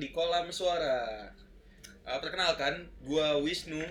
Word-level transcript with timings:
di 0.00 0.08
kolam 0.10 0.48
suara. 0.48 1.28
Uh, 2.02 2.18
perkenalkan, 2.18 2.88
gua 3.04 3.36
Wisnu. 3.38 3.84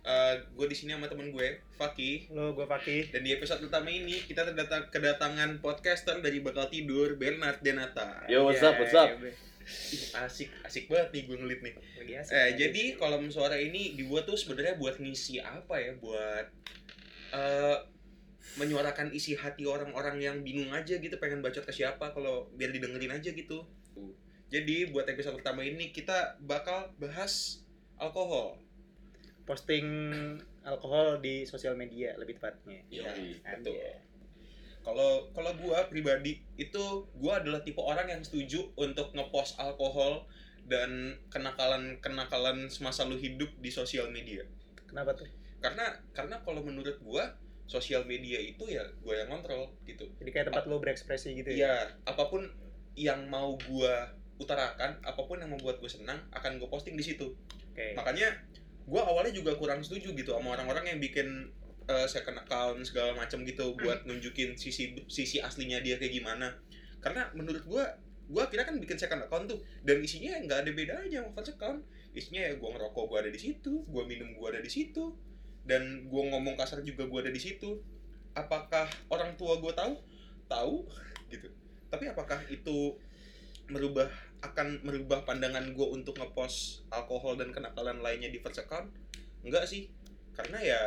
Uh, 0.00 0.32
gue 0.56 0.64
di 0.64 0.72
sini 0.72 0.96
sama 0.96 1.06
temen 1.06 1.28
gue, 1.28 1.60
Fakih. 1.76 2.32
Lo 2.32 2.56
gue 2.56 2.64
Fakih. 2.64 3.12
Dan 3.12 3.20
di 3.20 3.36
episode 3.36 3.60
pertama 3.60 3.92
ini 3.92 4.16
kita 4.24 4.48
terdatang 4.48 4.88
kedatangan 4.88 5.60
podcaster 5.60 6.24
dari 6.24 6.40
bakal 6.40 6.72
tidur, 6.72 7.20
Bernard 7.20 7.60
Denata. 7.60 8.24
Yo, 8.24 8.48
what's 8.48 8.64
Iya, 8.64 8.72
up, 8.72 8.80
what's 8.80 8.96
up? 8.96 9.12
iya, 9.12 9.28
iya. 9.28 9.32
Ih, 9.92 10.02
asik, 10.24 10.48
asik 10.64 10.88
banget 10.88 11.12
nih 11.12 11.22
gue 11.28 11.36
ngelit 11.36 11.60
nih. 11.60 11.74
Lagi 12.00 12.12
asik, 12.16 12.32
Eh, 12.32 12.50
jadi 12.56 12.82
kolam 12.96 13.28
suara 13.28 13.60
ini 13.60 13.92
dibuat 13.92 14.24
tuh 14.24 14.40
sebenarnya 14.40 14.80
buat 14.80 14.96
ngisi 14.96 15.36
apa 15.36 15.76
ya? 15.76 15.92
Buat 16.00 16.46
eh 17.30 17.76
menyuarakan 18.56 19.12
isi 19.12 19.36
hati 19.36 19.62
orang-orang 19.62 20.16
yang 20.18 20.36
bingung 20.40 20.72
aja 20.72 20.96
gitu, 20.96 21.12
pengen 21.20 21.44
bacot 21.44 21.62
ke 21.62 21.70
siapa 21.70 22.10
kalau 22.10 22.48
biar 22.56 22.72
didengerin 22.72 23.12
aja 23.14 23.30
gitu. 23.30 23.68
Jadi 24.50 24.90
buat 24.90 25.06
episode 25.06 25.38
pertama 25.38 25.62
ini 25.62 25.94
kita 25.94 26.36
bakal 26.42 26.90
bahas 26.98 27.62
alkohol. 27.96 28.58
posting 29.48 29.82
alkohol 30.62 31.18
di 31.18 31.42
sosial 31.42 31.74
media 31.74 32.14
lebih 32.14 32.38
tepatnya. 32.38 32.86
Yoi, 32.86 33.42
Kan, 33.42 33.66
betul. 33.66 33.74
Kalau 34.86 35.26
kalau 35.34 35.50
gua 35.58 35.90
pribadi 35.90 36.38
itu 36.54 37.10
gua 37.18 37.42
adalah 37.42 37.58
tipe 37.66 37.82
orang 37.82 38.06
yang 38.06 38.22
setuju 38.22 38.70
untuk 38.78 39.10
ngepost 39.10 39.58
alkohol 39.58 40.22
dan 40.70 41.18
kenakalan-kenakalan 41.34 42.70
semasa 42.70 43.02
lu 43.10 43.18
hidup 43.18 43.50
di 43.58 43.74
sosial 43.74 44.06
media. 44.14 44.46
Kenapa 44.86 45.18
tuh? 45.18 45.26
Karena 45.58 45.98
karena 46.14 46.38
kalau 46.46 46.62
menurut 46.62 46.94
gua 47.02 47.34
sosial 47.66 48.06
media 48.06 48.38
itu 48.38 48.70
ya 48.70 48.86
gua 49.02 49.18
yang 49.18 49.34
kontrol 49.34 49.74
gitu. 49.82 50.06
Jadi 50.22 50.30
kayak 50.30 50.46
tempat 50.54 50.64
lo 50.70 50.78
berekspresi 50.78 51.34
gitu 51.42 51.48
ya? 51.50 51.58
Iya, 51.58 51.74
apa 52.06 52.30
pun 52.30 52.46
yang 52.94 53.26
mau 53.26 53.58
gua 53.66 54.14
utarakan, 54.40 54.96
apa 55.04 55.20
pun 55.28 55.36
yang 55.36 55.52
membuat 55.52 55.78
gue 55.78 55.90
senang 55.92 56.16
akan 56.32 56.56
gue 56.56 56.68
posting 56.72 56.96
di 56.96 57.04
situ. 57.04 57.36
Oke. 57.70 57.94
Makanya 57.94 58.28
gua 58.90 59.06
awalnya 59.06 59.30
juga 59.30 59.54
kurang 59.54 59.78
setuju 59.86 60.10
gitu 60.18 60.34
sama 60.34 60.58
orang-orang 60.58 60.90
yang 60.90 60.98
bikin 60.98 61.46
eh, 61.86 62.06
second 62.10 62.42
account 62.42 62.82
segala 62.82 63.14
macam 63.14 63.46
gitu 63.46 63.78
buat 63.78 64.02
nunjukin 64.02 64.58
sisi 64.58 64.98
sisi 65.06 65.38
aslinya 65.38 65.78
dia 65.78 65.96
kayak 66.02 66.18
gimana. 66.18 66.58
Karena 66.98 67.30
menurut 67.32 67.62
gua 67.64 67.86
gua 68.26 68.50
kira 68.50 68.66
kan 68.66 68.78
bikin 68.82 68.98
second 68.98 69.22
account 69.26 69.46
tuh 69.46 69.62
dan 69.86 70.02
isinya 70.02 70.34
nggak 70.42 70.66
ada 70.66 70.70
bedanya 70.74 71.18
sama 71.22 71.30
first 71.38 71.54
account. 71.54 71.80
Isinya 72.10 72.42
ya 72.42 72.52
gua 72.58 72.74
ngerokok 72.74 73.04
gua 73.06 73.18
ada 73.22 73.30
di 73.30 73.40
situ, 73.40 73.86
gua 73.86 74.02
minum 74.02 74.34
gua 74.34 74.50
ada 74.50 74.60
di 74.60 74.70
situ, 74.70 75.14
dan 75.62 76.10
gua 76.10 76.26
ngomong 76.34 76.58
kasar 76.58 76.82
juga 76.82 77.06
gua 77.06 77.22
ada 77.22 77.30
di 77.30 77.38
situ. 77.38 77.78
Apakah 78.34 78.90
orang 79.06 79.38
tua 79.38 79.62
gua 79.62 79.70
tahu? 79.70 79.94
Tahu 80.50 80.74
gitu. 81.32 81.46
Tapi 81.90 82.10
apakah 82.10 82.42
itu 82.50 82.98
merubah 83.70 84.10
akan 84.40 84.80
merubah 84.84 85.24
pandangan 85.28 85.68
gue 85.76 85.88
untuk 85.92 86.16
ngepost 86.16 86.88
alkohol 86.88 87.36
dan 87.36 87.52
kenakalan 87.52 88.00
lainnya 88.00 88.32
di 88.32 88.40
first 88.40 88.60
account? 88.60 88.88
Enggak 89.44 89.68
sih, 89.68 89.88
karena 90.36 90.58
ya 90.60 90.80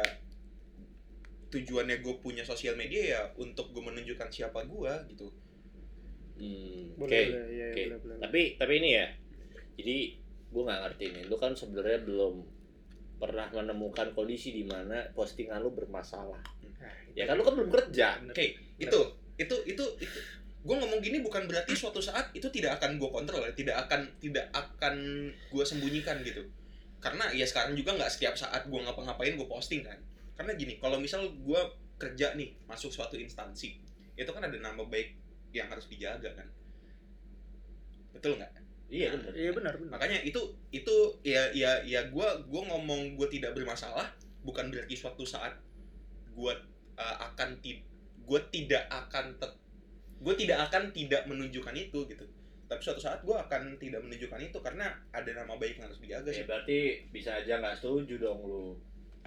tujuannya 1.54 2.02
gue 2.02 2.16
punya 2.18 2.42
sosial 2.42 2.74
media 2.74 3.02
ya 3.18 3.22
untuk 3.38 3.70
gue 3.70 3.84
menunjukkan 3.86 4.30
siapa 4.34 4.66
gue 4.66 4.94
gitu. 5.14 5.30
Hmm, 6.34 6.98
Oke, 6.98 7.30
boleh, 7.30 7.46
oke. 7.46 7.82
boleh, 7.86 7.98
boleh. 8.02 8.18
Tapi 8.26 8.42
tapi 8.58 8.74
ini 8.82 8.90
ya. 8.98 9.06
Jadi 9.78 9.98
gue 10.50 10.62
nggak 10.66 10.82
ngerti 10.82 11.06
nih. 11.14 11.24
Lu 11.30 11.38
kan 11.38 11.54
sebenarnya 11.54 12.02
belum 12.02 12.42
pernah 13.22 13.48
menemukan 13.54 14.18
kondisi 14.18 14.50
di 14.50 14.66
mana 14.66 15.06
postingan 15.14 15.62
lu 15.62 15.72
bermasalah. 15.78 16.42
Nah, 16.82 16.94
Ya 17.14 17.30
kan 17.30 17.38
lu 17.38 17.46
kan 17.46 17.54
belum 17.54 17.70
kerja. 17.70 18.18
Oke, 18.26 18.58
itu 18.82 19.00
itu 19.38 19.56
itu 19.70 19.86
itu 20.02 20.20
gue 20.64 20.76
ngomong 20.80 21.04
gini 21.04 21.20
bukan 21.20 21.44
berarti 21.44 21.76
suatu 21.76 22.00
saat 22.00 22.32
itu 22.32 22.48
tidak 22.48 22.80
akan 22.80 22.96
gue 22.96 23.10
kontrol 23.12 23.44
ya, 23.44 23.52
tidak 23.52 23.84
akan 23.84 24.08
tidak 24.24 24.48
akan 24.56 24.96
gue 25.32 25.64
sembunyikan 25.68 26.24
gitu. 26.24 26.48
Karena 27.04 27.28
ya 27.36 27.44
sekarang 27.44 27.76
juga 27.76 28.00
nggak 28.00 28.08
setiap 28.08 28.40
saat 28.40 28.64
gue 28.72 28.80
ngapa-ngapain 28.80 29.36
gue 29.36 29.48
posting 29.48 29.84
kan. 29.84 30.00
Karena 30.40 30.56
gini, 30.56 30.80
kalau 30.80 31.04
misal 31.04 31.28
gue 31.28 31.62
kerja 32.00 32.32
nih 32.40 32.56
masuk 32.64 32.96
suatu 32.96 33.20
instansi, 33.20 33.76
itu 34.16 34.32
kan 34.32 34.48
ada 34.48 34.56
nama 34.56 34.80
baik 34.88 35.20
yang 35.52 35.68
harus 35.68 35.92
dijaga 35.92 36.32
kan. 36.32 36.48
Betul 38.16 38.40
nggak? 38.40 38.52
Iya 38.88 39.20
benar. 39.20 39.32
Iya 39.36 39.52
benar, 39.52 39.74
benar. 39.78 39.92
Makanya 40.00 40.24
itu 40.24 40.42
itu 40.72 40.96
ya 41.28 41.52
ya 41.52 41.84
ya 41.84 42.08
gue 42.08 42.28
gua 42.48 42.62
ngomong 42.72 43.20
gue 43.20 43.28
tidak 43.28 43.52
bermasalah 43.52 44.16
bukan 44.48 44.72
berarti 44.72 44.96
suatu 44.96 45.28
saat 45.28 45.60
gue 46.32 46.54
akan 46.96 47.50
ti 47.60 47.84
gue 48.24 48.42
tidak 48.54 48.88
akan 48.88 49.36
gue 50.24 50.34
tidak 50.40 50.72
akan 50.72 50.96
tidak 50.96 51.28
menunjukkan 51.28 51.76
itu 51.76 52.00
gitu. 52.08 52.26
Tapi 52.72 52.80
suatu 52.80 53.04
saat 53.04 53.20
gue 53.22 53.36
akan 53.36 53.76
tidak 53.78 54.02
menunjukkan 54.02 54.40
itu 54.40 54.58
karena 54.64 54.88
ada 55.12 55.30
nama 55.36 55.54
baik 55.60 55.78
yang 55.78 55.86
harus 55.92 56.00
dijaga 56.00 56.32
Ya 56.32 56.36
sih. 56.42 56.46
berarti 56.48 56.80
bisa 57.12 57.36
aja 57.36 57.60
nggak 57.60 57.76
setuju 57.78 58.16
dong 58.24 58.40
lu. 58.48 58.80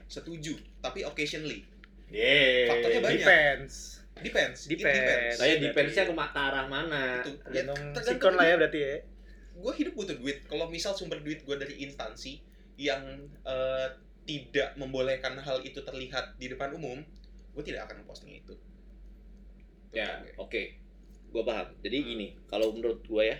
Setuju, 0.08 0.56
tapi 0.80 1.04
occasionally. 1.04 1.62
Yeay. 2.08 2.70
Faktornya 2.70 3.00
banyak. 3.02 3.20
Depends. 3.20 3.74
Depends. 4.16 4.60
Depends. 4.64 5.36
Saya 5.36 5.60
depends-nya 5.60 6.08
ke 6.08 6.14
arah 6.16 6.66
mana. 6.70 7.20
Itu. 7.20 7.36
Ya, 7.52 7.62
sikon 8.00 8.34
lah 8.38 8.46
ya 8.48 8.56
berarti 8.56 8.80
ya. 8.80 8.96
gue 9.56 9.72
hidup 9.72 9.94
butuh 9.96 10.16
duit. 10.20 10.44
Kalau 10.48 10.68
misal 10.68 10.92
sumber 10.92 11.20
duit 11.24 11.40
gue 11.44 11.56
dari 11.56 11.80
instansi 11.84 12.40
yang 12.76 13.00
eh, 13.44 13.88
tidak 14.28 14.76
membolehkan 14.76 15.40
hal 15.40 15.64
itu 15.64 15.80
terlihat 15.80 16.36
di 16.36 16.52
depan 16.52 16.76
umum, 16.76 17.00
gue 17.56 17.64
tidak 17.64 17.88
akan 17.88 18.04
posting 18.04 18.36
itu. 18.36 18.52
Ya, 19.96 20.20
oke. 20.36 20.76
Gua 21.36 21.44
paham. 21.44 21.68
Jadi 21.84 21.96
gini, 22.00 22.26
kalau 22.48 22.72
menurut 22.72 23.04
gua 23.04 23.28
ya, 23.28 23.36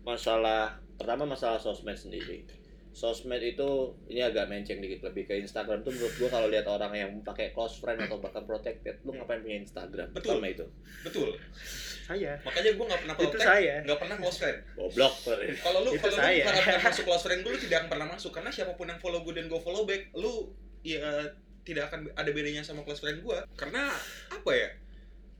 masalah 0.00 0.80
pertama 0.96 1.28
masalah 1.28 1.60
sosmed 1.60 2.00
sendiri. 2.00 2.48
Sosmed 2.96 3.44
itu 3.44 3.92
ini 4.08 4.24
agak 4.24 4.48
menceng 4.48 4.80
dikit 4.80 5.04
lebih 5.04 5.28
ke 5.28 5.36
Instagram 5.36 5.84
tuh 5.84 5.92
menurut 5.92 6.16
gua 6.16 6.28
kalau 6.32 6.48
lihat 6.48 6.64
orang 6.64 6.96
yang 6.96 7.12
pakai 7.20 7.52
close 7.52 7.76
friend 7.76 8.00
atau 8.00 8.16
bahkan 8.16 8.48
protected, 8.48 9.04
lu 9.04 9.12
ngapain 9.12 9.44
punya 9.44 9.60
Instagram? 9.60 10.08
Betul. 10.16 10.40
Pertama 10.40 10.48
itu. 10.48 10.64
Betul. 11.04 11.36
Saya. 12.06 12.38
Makanya 12.46 12.70
gue 12.78 12.86
nggak 12.86 13.00
pernah 13.02 13.16
Itu 13.18 13.24
protect, 13.26 13.44
saya. 13.50 13.74
nggak 13.82 13.98
pernah 13.98 14.16
close 14.22 14.38
friend. 14.38 14.58
Goblok. 14.78 15.14
Kalau 15.60 15.78
lu 15.82 15.90
Itu 15.92 16.06
kalau 16.06 16.16
lu 16.22 16.38
harapkan 16.46 16.80
masuk 16.88 17.04
close 17.04 17.24
friend 17.26 17.40
gue, 17.42 17.50
lu 17.50 17.60
tidak 17.60 17.76
akan 17.82 17.88
pernah 17.90 18.06
masuk 18.14 18.30
karena 18.30 18.50
siapa 18.54 18.72
pun 18.78 18.86
yang 18.86 19.00
follow 19.02 19.20
gue 19.26 19.34
dan 19.34 19.50
gue 19.50 19.60
follow 19.60 19.82
back, 19.84 20.14
lu 20.14 20.54
ya 20.86 21.02
tidak 21.66 21.90
akan 21.90 22.06
ada 22.14 22.30
bedanya 22.30 22.62
sama 22.62 22.86
close 22.86 23.02
friend 23.02 23.26
gue. 23.26 23.38
Karena 23.58 23.90
apa 24.30 24.50
ya? 24.54 24.70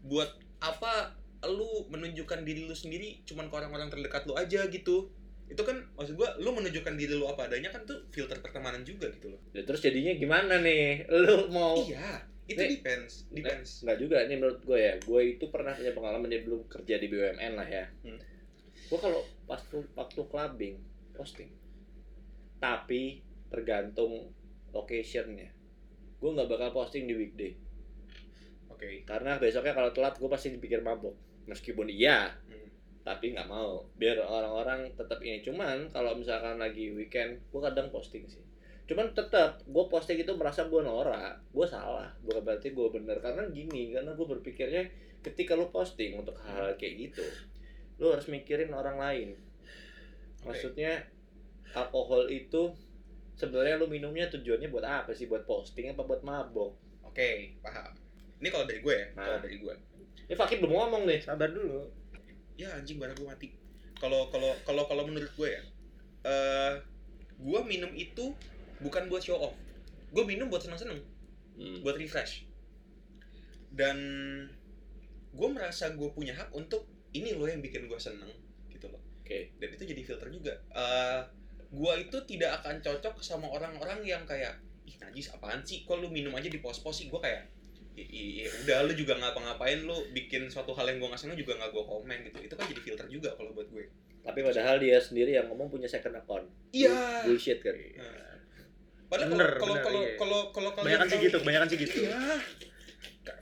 Buat 0.02 0.34
apa 0.58 1.14
lu 1.48 1.86
menunjukkan 1.90 2.42
diri 2.42 2.66
lu 2.66 2.74
sendiri 2.74 3.22
cuman 3.26 3.50
ke 3.50 3.54
orang-orang 3.54 3.88
terdekat 3.90 4.26
lu 4.26 4.34
aja 4.34 4.66
gitu? 4.68 5.10
Itu 5.46 5.62
kan 5.62 5.78
maksud 5.94 6.18
gue, 6.18 6.28
lu 6.42 6.50
menunjukkan 6.50 6.94
diri 6.98 7.14
lu 7.14 7.30
apa 7.30 7.46
adanya 7.46 7.70
kan 7.70 7.86
tuh 7.86 8.02
filter 8.10 8.42
pertemanan 8.42 8.82
juga 8.82 9.06
gitu 9.14 9.30
loh. 9.30 9.40
Ya, 9.54 9.62
terus 9.62 9.78
jadinya 9.78 10.10
gimana 10.18 10.58
nih? 10.58 11.06
Lu 11.22 11.46
mau 11.54 11.78
Iya, 11.78 12.26
itu 12.50 12.58
Nih. 12.58 12.82
depends, 12.82 13.30
depends. 13.30 13.86
Enggak 13.86 13.98
juga, 14.02 14.16
ini 14.26 14.34
menurut 14.42 14.58
gue 14.66 14.78
ya. 14.78 14.94
Gue 14.98 15.38
itu 15.38 15.46
pernah 15.46 15.70
punya 15.70 15.94
pengalaman 15.94 16.26
dia 16.26 16.42
belum 16.42 16.66
kerja 16.66 16.98
di 16.98 17.06
BUMN 17.06 17.52
lah 17.54 17.68
ya. 17.70 17.86
Hmm. 18.02 18.18
Gue 18.90 18.98
kalau 18.98 19.22
pas 19.46 19.62
waktu 19.70 20.20
clubbing 20.26 20.76
posting, 21.14 21.54
tapi 22.58 23.22
tergantung 23.46 24.34
locationnya. 24.74 25.54
Gue 26.18 26.30
nggak 26.34 26.50
bakal 26.50 26.74
posting 26.74 27.06
di 27.06 27.14
weekday 27.14 27.54
Oke. 28.76 29.08
karena 29.08 29.40
besoknya 29.40 29.72
kalau 29.72 29.88
telat 29.96 30.20
gue 30.20 30.28
pasti 30.28 30.52
dipikir 30.52 30.84
mabok. 30.84 31.16
Meskipun 31.46 31.86
iya, 31.86 32.30
Hmm. 32.46 32.68
tapi 33.02 33.32
nggak 33.32 33.46
mau. 33.46 33.86
Biar 33.94 34.18
orang-orang 34.18 34.90
tetap 34.94 35.22
ini. 35.22 35.38
Cuman 35.40 35.90
kalau 35.90 36.18
misalkan 36.18 36.58
lagi 36.58 36.90
weekend, 36.90 37.38
gue 37.48 37.60
kadang 37.62 37.90
posting 37.90 38.26
sih. 38.26 38.42
Cuman 38.86 39.10
tetap 39.14 39.62
gue 39.62 39.84
posting 39.86 40.18
itu 40.18 40.30
merasa 40.34 40.66
gue 40.66 40.78
norak, 40.78 41.38
gue 41.50 41.66
salah. 41.66 42.10
Bukan 42.22 42.42
berarti 42.42 42.70
gue 42.70 42.86
bener 42.90 43.18
karena 43.18 43.46
gini, 43.50 43.94
karena 43.94 44.14
gue 44.14 44.26
berpikirnya 44.26 44.82
ketika 45.22 45.58
lu 45.58 45.70
posting 45.70 46.14
untuk 46.14 46.38
hal, 46.42 46.70
-hal 46.70 46.78
kayak 46.78 47.10
gitu, 47.10 47.22
lu 47.98 48.14
harus 48.14 48.30
mikirin 48.30 48.70
orang 48.70 48.98
lain. 48.98 49.28
Maksudnya 50.46 51.02
alkohol 51.74 52.30
itu 52.30 52.70
sebenarnya 53.34 53.74
lu 53.76 53.90
minumnya 53.90 54.30
tujuannya 54.30 54.70
buat 54.70 54.86
apa 54.86 55.10
sih? 55.10 55.26
Buat 55.26 55.42
posting 55.44 55.90
apa 55.90 56.06
buat 56.06 56.22
mabok? 56.22 56.78
Oke, 57.02 57.58
paham. 57.58 57.90
Ini 58.38 58.48
kalau 58.52 58.70
dari 58.70 58.80
gue 58.80 58.94
ya, 58.94 59.06
kalau 59.14 59.38
Nah. 59.38 59.42
dari 59.42 59.56
gue. 59.58 59.74
Ini 60.24 60.34
Fakir 60.34 60.58
belum 60.64 60.72
ngomong 60.72 61.02
nih. 61.04 61.20
Sabar 61.20 61.52
dulu. 61.52 61.92
ya 62.56 62.72
anjing 62.72 62.96
barang 62.96 63.20
gue 63.20 63.28
mati 63.28 63.48
kalau 64.00 64.32
kalau 64.32 64.48
kalau 64.64 64.88
kalau 64.88 65.04
menurut 65.04 65.28
gue 65.36 65.48
ya 65.52 65.60
eh 66.24 66.72
gue 67.36 67.60
minum 67.68 67.92
itu 67.92 68.32
bukan 68.80 69.12
buat 69.12 69.20
show 69.20 69.36
off 69.36 69.52
gue 70.08 70.24
minum 70.24 70.48
buat 70.48 70.64
seneng 70.64 70.80
seneng 70.80 71.00
Hmm. 71.56 71.80
buat 71.80 71.96
refresh 71.96 72.44
dan 73.72 73.96
gue 75.32 75.48
merasa 75.48 75.92
gue 75.92 76.08
punya 76.12 76.32
hak 76.32 76.52
untuk 76.52 76.84
ini 77.12 77.32
loh 77.32 77.48
yang 77.48 77.60
bikin 77.60 77.88
gue 77.88 77.96
seneng 77.96 78.28
gitu 78.68 78.88
loh 78.88 79.00
Oke. 79.20 79.52
dan 79.56 79.68
itu 79.72 79.84
jadi 79.88 80.02
filter 80.04 80.28
juga 80.28 80.52
eh 80.72 81.20
gue 81.68 81.92
itu 82.08 82.16
tidak 82.28 82.60
akan 82.60 82.80
cocok 82.80 83.20
sama 83.20 83.48
orang-orang 83.48 84.04
yang 84.04 84.24
kayak 84.24 84.60
ih 84.84 84.96
najis 85.00 85.32
apaan 85.32 85.64
sih 85.64 85.84
kok 85.84 85.96
lu 85.96 86.08
minum 86.08 86.32
aja 86.36 86.48
di 86.48 86.60
pos-pos 86.60 87.00
sih 87.00 87.08
gue 87.08 87.20
kayak 87.20 87.48
"I- 87.96 88.04
i- 88.06 88.34
i- 88.38 88.50
udah 88.62 88.84
lu 88.84 88.92
juga 88.92 89.16
ngapa-ngapain 89.16 89.80
lu 89.80 89.96
bikin 90.10 90.46
suatu 90.46 90.70
hal 90.70 90.86
yang 90.86 90.98
gue 90.98 91.08
nggak 91.08 91.18
seneng 91.18 91.34
juga 91.34 91.56
nggak 91.56 91.70
gue 91.70 91.80
komen 91.82 92.18
gitu 92.22 92.38
itu 92.42 92.54
kan 92.54 92.64
jadi 92.66 92.80
filter 92.82 93.06
juga 93.08 93.30
kalau 93.32 93.50
buat 93.50 93.66
gue 93.66 93.88
Tapi 94.20 94.42
padahal 94.42 94.76
dia 94.76 94.98
sendiri 94.98 95.32
yang 95.32 95.46
ngomong 95.46 95.66
punya 95.66 95.86
second 95.86 96.12
account. 96.14 96.44
Iya. 96.70 97.22
Bullshit 97.22 97.62
kan. 97.62 97.72
Nah. 97.72 98.34
Padahal 99.06 99.30
Bener, 99.32 99.50
kalau 99.54 99.70
bener, 99.72 99.84
kalau 99.86 100.00
iya. 100.02 100.14
kalau 100.16 100.40
kalau 100.50 100.70
kalian 100.72 100.82
Kebanyakan 100.82 101.06
sih 101.06 101.14
tahu- 101.14 101.24
gitu, 101.24 101.36
kebanyakan 101.40 101.66
sih 101.66 101.78
gitu. 101.78 101.98
Iya. 102.02 102.20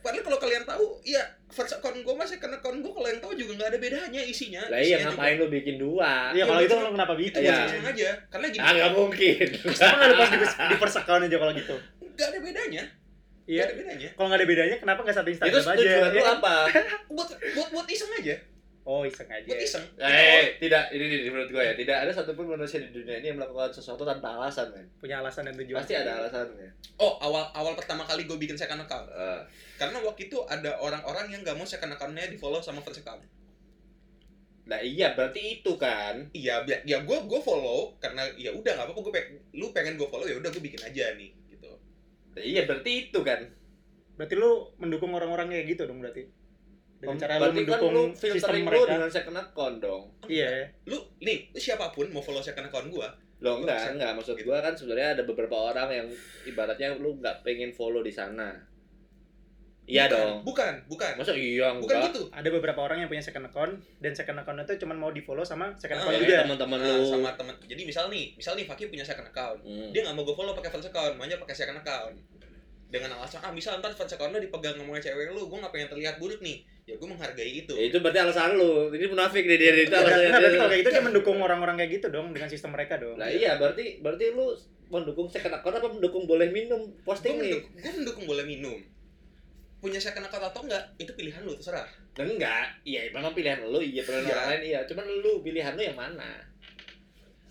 Padahal 0.01 0.23
kalau 0.23 0.39
kalian 0.39 0.65
tahu, 0.65 0.85
ya 1.03 1.21
first 1.47 1.73
account 1.75 1.97
gue 1.99 2.15
masih 2.15 2.37
second 2.37 2.53
account 2.55 2.79
gue 2.79 2.89
kalau 2.91 3.05
yang 3.07 3.21
tahu 3.21 3.33
juga 3.33 3.53
nggak 3.55 3.69
ada 3.71 3.79
bedanya 3.79 4.21
isinya. 4.23 4.61
Lah 4.69 4.77
iya 4.79 4.97
ngapain 5.03 5.37
lu 5.37 5.49
bikin 5.49 5.77
dua? 5.77 6.33
Iya, 6.33 6.37
Iya, 6.37 6.45
kalau 6.47 6.61
itu 6.61 6.75
lo 6.75 6.91
kenapa 6.91 7.15
bikin? 7.15 7.33
Itu 7.33 7.41
Iya. 7.43 7.57
iseng 7.65 7.85
aja. 7.87 8.09
Karena 8.29 8.47
gini, 8.49 8.61
Ah 8.61 8.71
nggak 8.71 8.93
mungkin. 8.95 9.47
Kenapa 9.57 9.95
nggak 9.95 10.09
lu 10.09 10.17
pas 10.17 10.29
di, 10.29 10.37
di 10.69 10.77
first 10.77 10.97
account 10.99 11.23
aja 11.23 11.37
kalau 11.39 11.53
gitu? 11.55 11.77
nggak 12.07 12.29
ada 12.29 12.39
bedanya. 12.41 12.85
Iya. 13.44 13.62
ada 13.67 13.75
bedanya. 13.76 14.08
Kalau 14.12 14.26
nggak 14.26 14.41
ada 14.41 14.49
bedanya, 14.49 14.76
kenapa 14.79 15.00
nggak 15.00 15.17
satu 15.17 15.29
Itu 15.29 15.35
Instagram 15.37 15.64
aja? 15.64 15.76
tujuan 15.76 16.11
lu 16.11 16.17
Iya. 16.17 16.25
apa? 16.32 16.55
Buat 17.14 17.29
buat 17.52 17.69
buat 17.70 17.87
iseng 17.87 18.12
aja. 18.14 18.37
Oh, 18.85 19.00
iseng 19.00 19.25
aja. 19.26 19.49
Buat 19.49 19.61
iseng. 19.61 19.85
Eh, 19.96 20.61
tidak, 20.61 20.93
ini, 20.93 21.05
ini 21.08 21.29
menurut 21.29 21.49
gue 21.49 21.62
ya, 21.62 21.73
tidak 21.73 22.05
ada 22.05 22.12
satupun 22.12 22.44
manusia 22.46 22.76
di 22.79 22.93
dunia 22.93 23.17
ini 23.17 23.32
yang 23.32 23.41
melakukan 23.41 23.73
sesuatu 23.73 24.05
tanpa 24.05 24.37
alasan, 24.37 24.69
men. 24.70 24.85
Punya 24.96 25.20
alasan 25.20 25.44
dan 25.44 25.56
tujuan. 25.56 25.81
Pasti 25.81 25.96
ada 25.96 26.20
alasannya. 26.20 26.69
Oh, 26.96 27.17
awal 27.19 27.49
awal 27.52 27.73
pertama 27.73 28.05
kali 28.05 28.25
gue 28.25 28.37
bikin 28.37 28.52
second 28.55 28.81
account. 28.81 29.08
Eh, 29.08 29.41
Karena 29.75 30.00
waktu 30.00 30.29
itu 30.29 30.37
ada 30.44 30.76
orang-orang 30.76 31.29
yang 31.29 31.40
nggak 31.40 31.56
mau 31.56 31.64
second 31.64 31.90
account-nya 31.90 32.29
di 32.29 32.37
follow 32.37 32.61
sama 32.61 32.81
first 32.81 33.00
account. 33.00 33.25
Nah 34.64 34.81
iya, 34.81 35.12
berarti 35.12 35.61
itu 35.61 35.73
kan. 35.76 36.25
Iya, 36.32 36.64
ya 36.82 37.00
gue 37.00 37.19
gue 37.23 37.40
follow 37.40 37.93
karena 37.99 38.25
ya 38.35 38.49
udah 38.49 38.73
nggak 38.75 38.87
apa-apa 38.87 39.00
gue 39.02 39.12
pengen, 39.12 39.32
lu 39.52 39.69
pengen 39.73 39.97
gue 39.97 40.08
follow 40.08 40.25
ya 40.25 40.37
udah 40.37 40.49
gue 40.49 40.62
bikin 40.62 40.81
aja 40.81 41.12
nih 41.14 41.29
gitu. 41.31 41.44
Iya, 42.43 42.63
berarti 42.67 43.11
itu 43.11 43.19
kan. 43.23 43.41
Berarti 44.19 44.35
lu 44.39 44.71
mendukung 44.79 45.11
orang-orang 45.15 45.51
kayak 45.51 45.67
gitu 45.75 45.83
dong 45.87 46.03
berarti. 46.03 46.27
Dengan 46.99 47.17
cara 47.21 47.37
lu 47.37 47.41
berarti 47.43 47.61
kan 47.63 47.67
mendukung 47.69 47.93
lu 47.93 48.05
sistem 48.15 48.35
filtering 48.39 48.65
lu 48.65 48.71
mereka. 48.71 48.93
dengan 48.97 49.11
second 49.11 49.39
account 49.39 49.77
dong. 49.83 50.03
Iya. 50.27 50.51
Lu 50.89 50.99
nih, 51.21 51.39
lu 51.55 51.59
siapa 51.61 51.91
pun 51.95 52.07
mau 52.11 52.23
follow 52.25 52.43
second 52.43 52.67
account 52.71 52.89
gue, 52.91 53.09
Lo 53.45 53.61
Lu 53.61 53.67
enggak, 53.67 53.93
enggak. 53.93 54.13
Maksud 54.17 54.35
gitu. 54.41 54.49
gua 54.49 54.65
kan 54.65 54.73
sebenarnya 54.73 55.21
ada 55.21 55.23
beberapa 55.29 55.57
orang 55.75 55.89
yang 55.93 56.09
ibaratnya 56.49 56.97
lu 56.97 57.21
nggak 57.21 57.45
pengen 57.45 57.71
follow 57.75 58.01
di 58.01 58.15
sana. 58.15 58.55
Iya 59.85 60.09
Bukan, 60.09 60.17
dong. 60.17 60.37
Bukan, 60.43 60.73
bukan. 60.89 61.13
Masa 61.15 61.33
iya 61.33 61.69
Bukan 61.71 61.85
enggak? 61.93 62.09
gitu. 62.09 62.21
Ada 62.33 62.49
beberapa 62.49 62.81
orang 62.81 62.99
yang 62.99 63.09
punya 63.09 63.21
second 63.21 63.45
account 63.45 63.73
dan 63.99 64.13
second 64.13 64.39
account 64.39 64.57
itu 64.59 64.81
cuma 64.81 64.93
mau 64.93 65.09
di 65.09 65.21
follow 65.21 65.45
sama 65.45 65.77
second 65.77 65.99
Ah, 65.99 66.03
account 66.03 66.15
Ya, 66.15 66.21
juga. 66.25 66.37
teman-teman 66.43 66.79
Nah, 66.79 66.89
lu. 66.95 67.05
sama 67.07 67.31
temen. 67.35 67.55
Jadi 67.63 67.83
misal 67.85 68.09
nih, 68.09 68.33
misal 68.33 68.53
nih 68.55 68.65
Fakir 68.65 68.89
punya 68.89 69.05
second 69.05 69.27
account. 69.27 69.61
Hmm. 69.61 69.93
Dia 69.93 70.01
nggak 70.03 70.15
mau 70.15 70.25
gue 70.25 70.33
follow 70.33 70.53
pakai 70.53 70.71
first 70.71 70.89
account, 70.89 71.15
maunya 71.15 71.37
pakai 71.37 71.53
second 71.55 71.79
account. 71.79 72.17
Dengan 72.87 73.11
alasan 73.13 73.43
ah 73.43 73.51
misal 73.51 73.77
ntar 73.77 73.93
first 73.93 74.15
account 74.15 74.31
lo 74.31 74.39
dipegang 74.39 74.73
sama 74.75 74.97
cewek 74.97 75.27
lu, 75.31 75.43
gue 75.45 75.59
nggak 75.59 75.73
pengen 75.73 75.89
terlihat 75.91 76.17
buruk 76.17 76.41
nih. 76.41 76.57
Ya 76.85 76.95
gue 76.95 77.05
menghargai 77.07 77.53
itu. 77.59 77.73
Ya, 77.75 77.85
itu 77.85 77.99
berarti 77.99 78.19
alasan 78.21 78.57
lu. 78.57 78.89
Ini 78.89 79.05
munafik 79.07 79.43
nih 79.43 79.57
dia 79.59 79.73
itu 79.75 79.91
Nah, 79.91 80.01
alasannya. 80.01 80.29
nah, 80.31 80.39
berarti 80.39 80.57
kalau 80.57 80.71
kayak 80.71 80.81
gitu 80.81 80.91
dia 80.91 81.05
mendukung 81.05 81.37
orang-orang 81.39 81.77
kayak 81.77 81.93
gitu 81.93 82.07
dong 82.09 82.33
dengan 82.33 82.49
sistem 82.49 82.73
mereka 82.73 82.97
dong. 82.97 83.17
Lah 83.17 83.29
iya, 83.29 83.57
berarti 83.57 84.01
berarti 84.01 84.33
lu 84.33 84.49
mendukung 84.87 85.27
second 85.27 85.53
account 85.53 85.77
apa 85.77 85.89
mendukung 85.91 86.25
boleh 86.25 86.49
minum 86.49 86.89
posting 87.03 87.37
nih? 87.37 87.61
gue 87.75 87.93
mendukung 87.95 88.25
boleh 88.25 88.45
minum. 88.45 88.81
Punya 89.85 90.01
second 90.01 90.25
account 90.25 90.49
atau 90.49 90.65
enggak, 90.65 90.81
itu 90.97 91.13
pilihan 91.13 91.45
lu 91.45 91.53
terserah. 91.53 91.85
Dan 92.17 92.25
enggak, 92.31 92.73
iya 92.83 93.05
memang 93.13 93.37
pilihan 93.37 93.61
lu, 93.61 93.77
iya 93.79 94.01
pilihan 94.01 94.25
Iya. 94.25 94.33
orang 94.33 94.47
lain 94.49 94.63
iya. 94.65 94.81
Cuman 94.89 95.05
lu 95.21 95.33
pilihan 95.39 95.73
lu 95.75 95.83
yang 95.85 95.93
mana? 95.95 96.31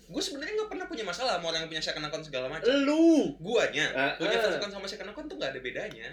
Gue 0.04 0.18
sebenarnya 0.18 0.52
nggak 0.52 0.68
pernah 0.68 0.84
punya 0.84 1.00
masalah 1.00 1.38
sama 1.38 1.48
orang 1.48 1.62
yang 1.62 1.70
punya 1.70 1.80
second 1.80 2.02
account 2.02 2.26
segala 2.26 2.46
macam. 2.48 2.66
Lu. 2.82 3.38
Guanya 3.38 3.86
Ah, 3.90 4.12
punya 4.14 4.34
ah. 4.34 4.42
first 4.42 4.58
account 4.58 4.74
sama 4.74 4.84
second 4.84 5.08
account 5.08 5.26
tuh 5.26 5.36
nggak 5.38 5.54
ada 5.54 5.60
bedanya. 5.60 6.08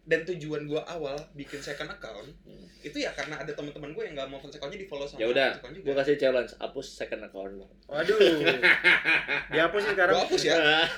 Dan 0.00 0.24
tujuan 0.24 0.64
gue 0.64 0.80
awal 0.80 1.14
bikin 1.36 1.60
second 1.60 1.86
account 1.86 2.26
Hmm. 2.42 2.64
itu 2.80 2.96
ya 2.96 3.12
karena 3.12 3.36
ada 3.36 3.52
teman-teman 3.52 3.92
gue 3.92 4.02
yang 4.02 4.16
nggak 4.16 4.26
mau 4.26 4.40
first 4.40 4.56
account-nya 4.56 4.80
di 4.80 4.88
follow 4.88 5.04
sama 5.04 5.20
Ya 5.20 5.28
udah. 5.28 5.50
Gua 5.60 5.94
kasih 5.94 6.16
challenge, 6.16 6.56
hapus 6.56 6.86
second 6.96 7.20
account 7.22 7.52
lu. 7.54 7.68
Waduh. 7.86 8.18
Dihapus 9.52 9.82
sekarang. 9.86 10.14
Gua 10.16 10.24
hapus 10.24 10.42
ya. 10.42 10.54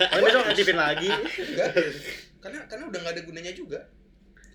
Oh, 0.09 0.19
besok 0.23 0.47
aktifin 0.47 0.79
lagi. 0.79 1.11
Enggak. 1.11 1.71
karena 2.39 2.59
karena 2.65 2.85
udah 2.87 2.99
nggak 3.03 3.15
ada 3.15 3.23
gunanya 3.23 3.53
juga. 3.53 3.79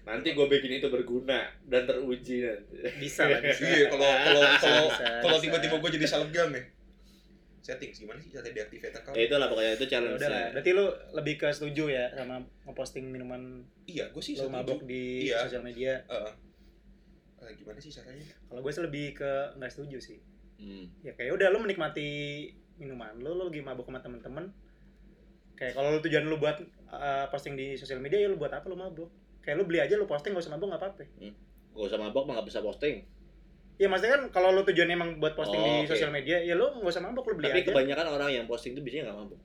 Nanti 0.08 0.32
gue 0.32 0.48
bikin 0.48 0.72
itu 0.74 0.88
berguna 0.88 1.36
dan 1.64 1.84
teruji 1.84 2.42
nanti. 2.42 2.76
Bisa 2.98 3.28
lah, 3.28 3.38
bisa. 3.38 3.60
Iya, 3.62 3.86
kalau 3.88 4.08
kalau 4.08 4.42
kalau 4.58 4.86
kalau 5.22 5.38
tiba-tiba 5.38 5.76
gue 5.78 5.92
jadi 5.94 6.08
selebgram 6.08 6.50
ya. 6.50 6.64
Settings 7.60 8.00
gimana 8.00 8.16
sih 8.18 8.32
cara 8.32 8.48
deactivate 8.48 8.96
account? 8.96 9.12
Ya 9.12 9.28
itulah 9.28 9.46
pokoknya 9.46 9.76
itu 9.76 9.84
Ya 9.84 9.92
challenge. 9.92 10.16
udah 10.16 10.30
lah. 10.32 10.46
Berarti 10.56 10.70
lu 10.72 10.86
lebih 11.14 11.34
ke 11.36 11.48
setuju 11.52 11.84
ya 11.90 12.06
sama 12.16 12.40
ngeposting 12.64 13.06
minuman 13.06 13.42
Iya, 13.84 14.08
gue 14.08 14.24
sih 14.24 14.34
lu 14.34 14.48
setuju. 14.48 14.56
mabok 14.56 14.80
di 14.82 15.28
Iya. 15.28 15.44
sosial 15.44 15.62
media. 15.62 16.00
Heeh. 16.08 16.34
Eh, 17.38 17.52
gimana 17.54 17.76
sih 17.78 17.92
caranya? 17.92 18.24
Kalau 18.42 18.64
gue 18.64 18.72
sih 18.72 18.82
lebih 18.82 19.06
ke 19.14 19.32
nggak 19.54 19.68
setuju 19.70 20.00
sih. 20.00 20.18
Hmm. 20.56 20.88
Ya 21.02 21.12
kayak 21.12 21.36
udah 21.36 21.52
lu 21.52 21.60
menikmati 21.60 22.08
minuman 22.78 23.20
lu, 23.20 23.36
lu 23.36 23.52
lagi 23.52 23.60
mabok 23.60 23.84
sama 23.86 24.00
temen-temen. 24.00 24.48
Kayak 25.54 25.76
kalau 25.76 25.92
lu 25.92 26.00
tujuan 26.00 26.24
lu 26.24 26.38
buat 26.38 26.56
uh, 26.88 27.28
posting 27.28 27.54
di 27.54 27.76
sosial 27.76 28.00
media 28.00 28.18
ya 28.18 28.32
lu 28.32 28.40
buat 28.40 28.50
apa 28.50 28.64
lu 28.66 28.80
mabok? 28.80 29.12
Kayak 29.48 29.58
lu 29.58 29.66
beli 29.66 29.80
aja 29.80 29.96
lu 29.96 30.04
posting 30.04 30.36
gak 30.36 30.44
usah 30.44 30.52
mabok 30.52 30.68
nggak 30.68 30.82
apa-apa. 30.84 31.04
Gak 31.72 31.88
usah 31.88 31.96
mabok 31.98 32.24
mah 32.28 32.36
gak 32.36 32.48
bisa 32.52 32.60
posting. 32.60 33.00
Iya 33.78 33.88
maksudnya 33.88 34.20
kan 34.20 34.24
kalau 34.34 34.52
lu 34.52 34.62
tujuannya 34.62 34.94
emang 34.94 35.12
buat 35.18 35.34
posting 35.34 35.56
Oh, 35.56 35.64
di 35.64 35.86
oke. 35.86 35.94
sosial 35.94 36.10
media 36.10 36.36
ya 36.36 36.54
lu 36.54 36.68
nggak 36.68 36.90
usah 36.90 37.00
mabok 37.00 37.30
lu 37.30 37.40
beli 37.40 37.48
Tapi 37.48 37.62
aja. 37.62 37.68
kebanyakan 37.72 38.08
orang 38.12 38.30
yang 38.34 38.44
posting 38.44 38.76
itu 38.76 38.84
biasanya 38.84 39.08
gak 39.08 39.18
mabok. 39.18 39.40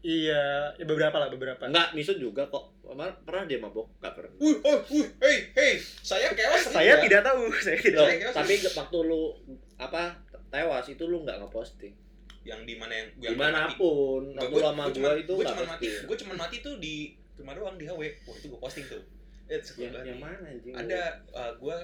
Iya, 0.00 0.42
ya 0.78 0.84
beberapa 0.84 1.16
lah 1.16 1.26
beberapa. 1.26 1.66
Enggak, 1.66 1.90
Misun 1.92 2.16
juga 2.16 2.46
kok. 2.46 2.70
Pernah 3.26 3.42
dia 3.44 3.58
mabok? 3.58 3.90
Gak 3.98 4.14
pernah. 4.14 4.30
Wih, 4.38 4.54
oh, 4.62 4.78
wih, 4.86 5.06
hey, 5.18 5.50
hey, 5.50 5.72
saya 5.82 6.30
kewas 6.30 6.70
Saya 6.70 6.94
ya. 6.94 7.02
tidak 7.02 7.26
tahu, 7.26 7.50
saya 7.64 7.74
tidak 7.74 7.98
Loh, 7.98 8.06
Saya 8.06 8.16
kira 8.16 8.30
tapi 8.30 8.54
waktu 8.70 8.98
lu 9.02 9.22
apa 9.76 10.02
tewas 10.48 10.86
itu 10.86 11.04
lu 11.04 11.22
nggak 11.22 11.38
ngeposting. 11.42 11.94
yang 12.46 12.62
di 12.62 12.78
mana 12.78 12.94
yang 12.94 13.08
yang 13.18 13.32
Di 13.34 13.38
mana 13.42 13.66
pun, 13.74 14.22
waktu 14.38 14.58
lama 14.62 14.86
gua 14.86 15.12
itu 15.18 15.26
gue 15.28 15.42
nggak 15.42 15.50
cuma 15.50 15.66
mati 15.66 15.86
gue 15.90 16.16
cuma 16.22 16.34
mati 16.38 16.56
tuh 16.62 16.78
di 16.78 17.10
rumah 17.36 17.52
doang 17.52 17.76
di 17.76 17.84
HW 17.84 17.96
wah 17.98 18.34
itu 18.34 18.46
gue 18.46 18.58
posting 18.58 18.84
tuh 18.86 19.02
eh 19.46 19.60
Yang, 19.76 19.92
yang 20.04 20.18
mana 20.18 20.42
anjing? 20.44 20.74
ada 20.74 21.00
uh, 21.30 21.52
gue 21.54 21.76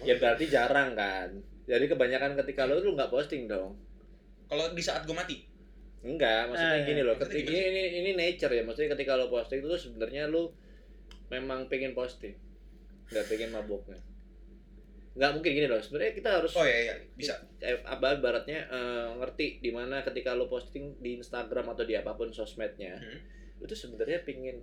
Ya 0.00 0.16
berarti 0.16 0.48
jarang 0.48 0.92
kan. 0.92 1.28
Jadi 1.62 1.84
kebanyakan 1.86 2.32
ketika 2.34 2.64
lu 2.64 2.80
lu 2.80 2.92
nggak 2.94 3.08
posting 3.08 3.44
dong. 3.44 3.76
kalau 4.46 4.72
di 4.72 4.80
saat 4.80 5.04
gue 5.04 5.12
mati 5.12 5.44
Enggak, 6.00 6.48
maksudnya 6.48 6.78
Eh, 6.78 6.86
gini 6.86 7.00
loh. 7.02 7.12
maksudnya 7.12 7.36
Ketika 7.36 7.52
ini, 7.52 7.68
ini 7.68 7.98
ini 8.00 8.10
nature 8.14 8.48
ya. 8.50 8.62
Maksudnya 8.62 8.90
ketika 8.94 9.12
lo 9.14 9.28
posting 9.28 9.60
itu 9.60 9.76
sebenarnya 9.76 10.24
lu 10.26 10.48
memang 11.28 11.68
pengen 11.68 11.92
posting. 11.92 12.32
Nggak 13.06 13.24
pengen 13.28 13.50
maboknya. 13.50 13.98
Nggak 15.12 15.30
mungkin 15.34 15.50
gini 15.52 15.66
loh. 15.66 15.80
Sebenarnya 15.82 16.12
kita 16.14 16.30
harus 16.32 16.52
oh 16.54 16.64
iya 16.64 16.78
iya 16.82 16.94
bisa 17.12 17.34
eh, 17.58 17.76
apa 17.82 18.14
ibaratnya 18.14 18.58
eh, 18.64 19.08
ngerti 19.14 19.58
di 19.58 19.68
mana 19.68 20.00
ketika 20.00 20.32
lo 20.32 20.46
posting 20.46 20.96
di 20.96 21.16
Instagram 21.16 21.66
atau 21.68 21.82
di 21.82 21.92
apa 21.92 22.12
pun 22.12 22.30
sosmednya 22.30 22.96
Hmm. 22.96 23.20
Itu 23.62 23.74
sebenarnya 23.74 24.22
pingin 24.22 24.62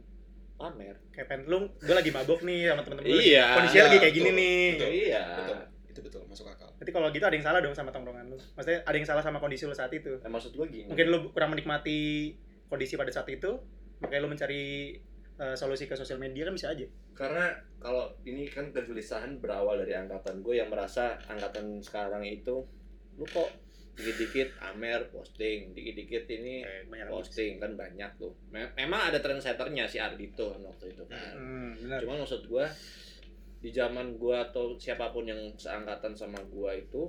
pamer 0.56 0.96
kayak 1.12 1.28
pen 1.28 1.44
lu 1.52 1.68
gue 1.84 1.96
lagi 1.96 2.12
mabok 2.16 2.40
nih 2.48 2.72
sama 2.72 2.82
temen-temen 2.88 3.12
lu. 3.12 3.20
Iya. 3.20 3.46
Kondisinya 3.60 3.84
lagi 3.92 3.98
kayak 4.00 4.16
gini 4.16 4.30
nih. 4.32 4.60
betul. 4.80 4.92
iya 4.92 5.24
betul 5.36 5.58
itu 5.96 6.00
betul 6.04 6.22
masuk 6.28 6.52
akal 6.52 6.68
Berarti 6.76 6.92
kalau 6.92 7.08
gitu 7.08 7.24
ada 7.24 7.36
yang 7.40 7.48
salah 7.48 7.60
dong 7.64 7.72
sama 7.72 7.92
tongkrongan 7.96 8.28
lu. 8.28 8.36
Maksudnya 8.36 8.84
ada 8.84 8.96
yang 9.00 9.08
salah 9.08 9.24
sama 9.24 9.40
kondisi 9.40 9.64
lu 9.64 9.72
saat 9.72 9.92
itu. 9.96 10.20
nah, 10.20 10.32
maksud 10.32 10.52
gua 10.56 10.68
gini 10.68 10.92
Mungkin 10.92 11.08
lu 11.08 11.32
kurang 11.32 11.56
menikmati 11.56 12.36
kondisi 12.68 13.00
pada 13.00 13.14
saat 13.16 13.32
itu, 13.32 13.62
makanya 14.04 14.28
lu 14.28 14.30
mencari 14.32 14.98
uh, 15.40 15.56
solusi 15.56 15.88
ke 15.88 15.96
sosial 15.96 16.20
media 16.20 16.44
kan 16.48 16.56
bisa 16.56 16.72
aja. 16.74 16.84
karena 17.16 17.48
kalau 17.80 18.12
ini 18.28 18.44
kan 18.52 18.76
kegelisahan 18.76 19.40
berawal 19.40 19.80
dari 19.80 19.96
angkatan 19.96 20.44
gue 20.44 20.60
yang 20.60 20.68
merasa 20.68 21.16
angkatan 21.32 21.80
sekarang 21.80 22.28
itu 22.28 22.68
lu 23.16 23.24
kok 23.24 23.48
dikit-dikit 23.96 24.60
amer 24.60 25.08
posting 25.08 25.72
dikit-dikit 25.72 26.28
ini 26.28 26.68
banyak 26.92 27.08
posting 27.08 27.58
kan 27.58 27.80
banyak 27.80 28.12
tuh 28.20 28.36
Me- 28.52 28.76
memang 28.76 29.08
ada 29.08 29.24
trendsetternya 29.24 29.88
si 29.88 30.04
Ardito 30.04 30.52
kan 30.52 30.62
waktu 30.68 30.92
itu 30.92 31.04
kan 31.08 31.32
Hmm, 31.32 31.80
benar. 31.80 32.04
Cuman 32.04 32.20
maksud 32.28 32.44
gua 32.52 32.68
di 33.64 33.72
zaman 33.72 34.20
gua 34.20 34.52
atau 34.52 34.76
siapa 34.76 35.10
pun 35.10 35.26
yang 35.26 35.40
seangkatan 35.56 36.12
sama 36.12 36.38
gua 36.52 36.76
itu 36.76 37.08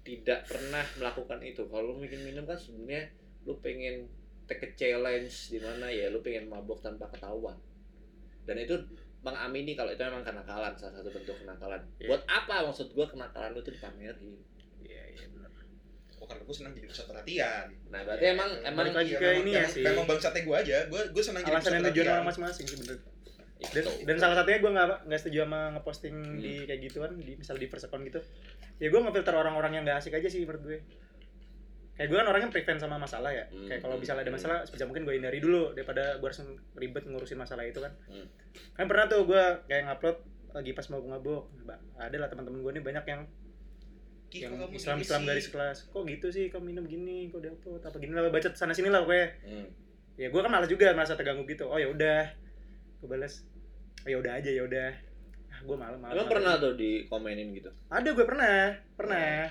tidak 0.00 0.48
pernah 0.48 0.84
melakukan 0.96 1.40
itu. 1.44 1.64
Kalau 1.68 1.92
lu 1.92 2.02
bikin 2.02 2.24
minum 2.24 2.44
kan 2.44 2.56
sebenarnya 2.56 3.08
lu 3.44 3.60
pengen 3.60 4.08
take 4.44 4.64
a 4.64 4.68
challenge 4.76 5.52
di 5.52 5.60
mana 5.60 5.88
ya 5.88 6.08
lu 6.08 6.24
pengen 6.24 6.48
mabok 6.48 6.80
tanpa 6.80 7.04
ketahuan. 7.12 7.56
Dan 8.48 8.60
itu 8.60 8.76
Bang 9.24 9.36
Amini 9.36 9.72
kalau 9.72 9.88
itu 9.88 10.00
memang 10.04 10.20
kenakalan 10.20 10.72
salah 10.76 11.00
satu 11.00 11.08
bentuk 11.08 11.36
kenakalan. 11.40 11.80
Iya. 11.96 12.08
Buat 12.12 12.22
apa 12.28 12.64
maksud 12.64 12.92
gua 12.92 13.08
kenakalan 13.08 13.56
lu 13.56 13.60
itu 13.60 13.72
dipamerin? 13.72 14.36
Iya, 14.84 15.02
iya 15.14 15.26
benar. 15.32 15.48
Oh 16.24 16.26
karena 16.26 16.42
gue 16.42 16.56
senang 16.56 16.72
jadi 16.72 16.86
pusat 16.88 17.04
perhatian 17.06 17.66
Nah, 17.86 18.00
berarti 18.00 18.24
emang 18.26 18.50
emang 18.62 18.80
Balik 18.82 18.96
lagi 18.96 19.10
Iya, 19.10 19.18
ke 19.18 19.26
memang- 19.26 19.42
ini 19.42 19.50
ya 19.52 19.64
sih. 19.68 19.84
memang 19.84 20.04
bangsatnya 20.06 20.42
gue 20.42 20.56
aja 20.58 20.76
gue 20.86 21.02
gue 21.06 21.22
senang 21.22 21.42
jadi 21.42 21.52
pusat 21.54 21.68
dan 21.68 21.80
tujuan 21.82 21.92
perhatian 21.92 22.08
orang 22.10 22.26
masing-masing 22.26 22.64
sih 22.64 22.78
bener. 22.78 22.96
itu. 22.96 23.08
Dan, 23.66 23.84
dan 24.04 24.16
salah 24.18 24.36
satunya 24.36 24.58
gue 24.58 24.70
nggak 24.70 24.88
nggak 25.04 25.18
setuju 25.18 25.38
sama 25.42 25.60
ngeposting 25.70 26.16
Hmm. 26.16 26.36
di 26.38 26.52
kayak 26.62 26.80
gituan, 26.82 27.10
di 27.14 27.32
misal 27.34 27.54
di 27.54 27.64
first 27.64 27.84
account 27.86 28.02
gitu. 28.02 28.20
Ya 28.78 28.88
gue 28.88 28.98
ngefilter 28.98 29.32
orang-orang 29.32 29.72
yang 29.72 29.84
nggak 29.84 29.98
asik 29.98 30.12
aja 30.12 30.26
sih 30.26 30.42
menurut 30.42 30.60
gue. 30.62 30.78
Kayak 31.94 32.08
gue 32.10 32.18
kan 32.18 32.26
orangnya 32.26 32.50
prevent 32.50 32.76
sama 32.78 32.98
masalah 32.98 33.30
ya. 33.30 33.46
Hmm. 33.46 33.64
Kayak 33.64 33.80
kalau 33.80 33.96
misalnya 33.96 34.22
ada 34.22 34.32
masalah, 34.32 34.56
sebisa 34.64 34.84
mungkin 34.84 35.04
gue 35.04 35.14
hindari 35.14 35.38
dulu 35.38 35.70
daripada 35.72 36.18
gue 36.18 36.26
harus 36.26 36.42
ribet 36.74 37.04
ngurusin 37.04 37.38
masalah 37.38 37.62
itu 37.62 37.78
kan. 37.78 37.94
Hmm. 38.04 38.26
Kan 38.74 38.84
pernah 38.84 39.06
tuh 39.06 39.22
gue 39.24 39.42
kayak 39.64 39.82
ngupload 39.86 40.16
lagi 40.52 40.70
pas 40.70 40.86
mau 40.88 41.00
mabuk. 41.00 41.42
Ba- 41.62 41.78
Ada 41.96 42.16
lah 42.18 42.28
teman-teman 42.28 42.60
gue 42.60 42.72
nih 42.74 42.84
banyak 42.84 43.04
yang 43.06 43.22
Yang 44.34 44.52
kamu 44.58 44.74
Islam 44.74 44.96
Islam 44.98 45.20
garis 45.24 45.46
kelas 45.46 45.78
kok 45.86 46.02
gitu 46.04 46.26
sih? 46.28 46.50
Kau 46.50 46.58
minum 46.58 46.82
gini? 46.84 47.30
Kok 47.30 47.38
dapet? 47.38 47.80
Apa 47.80 47.96
gini? 47.96 48.10
Lah 48.10 48.26
baca 48.28 48.48
sana 48.52 48.74
sini 48.74 48.90
lah 48.90 49.06
pokoknya. 49.06 49.26
Hmm. 49.46 49.68
ya 50.14 50.30
gue 50.30 50.40
kan 50.40 50.50
malas 50.50 50.66
juga 50.66 50.90
merasa 50.94 51.14
terganggu 51.14 51.46
gitu. 51.46 51.66
Oh 51.66 51.78
ya 51.78 51.86
udah. 51.86 52.26
Gue 52.98 53.08
balas 53.08 53.46
oh 54.02 54.08
ya 54.10 54.18
udah 54.18 54.32
aja 54.34 54.50
ya 54.50 54.62
udah. 54.62 54.90
Ah 55.48 55.58
gue 55.62 55.76
malam 55.78 55.98
malam 56.02 56.14
Emang 56.18 56.26
pernah 56.26 56.58
tuh 56.58 56.74
dikomenin 56.74 57.54
gitu? 57.54 57.70
ada 57.86 58.08
gue 58.10 58.26
pernah 58.26 58.74
pernah. 58.98 59.46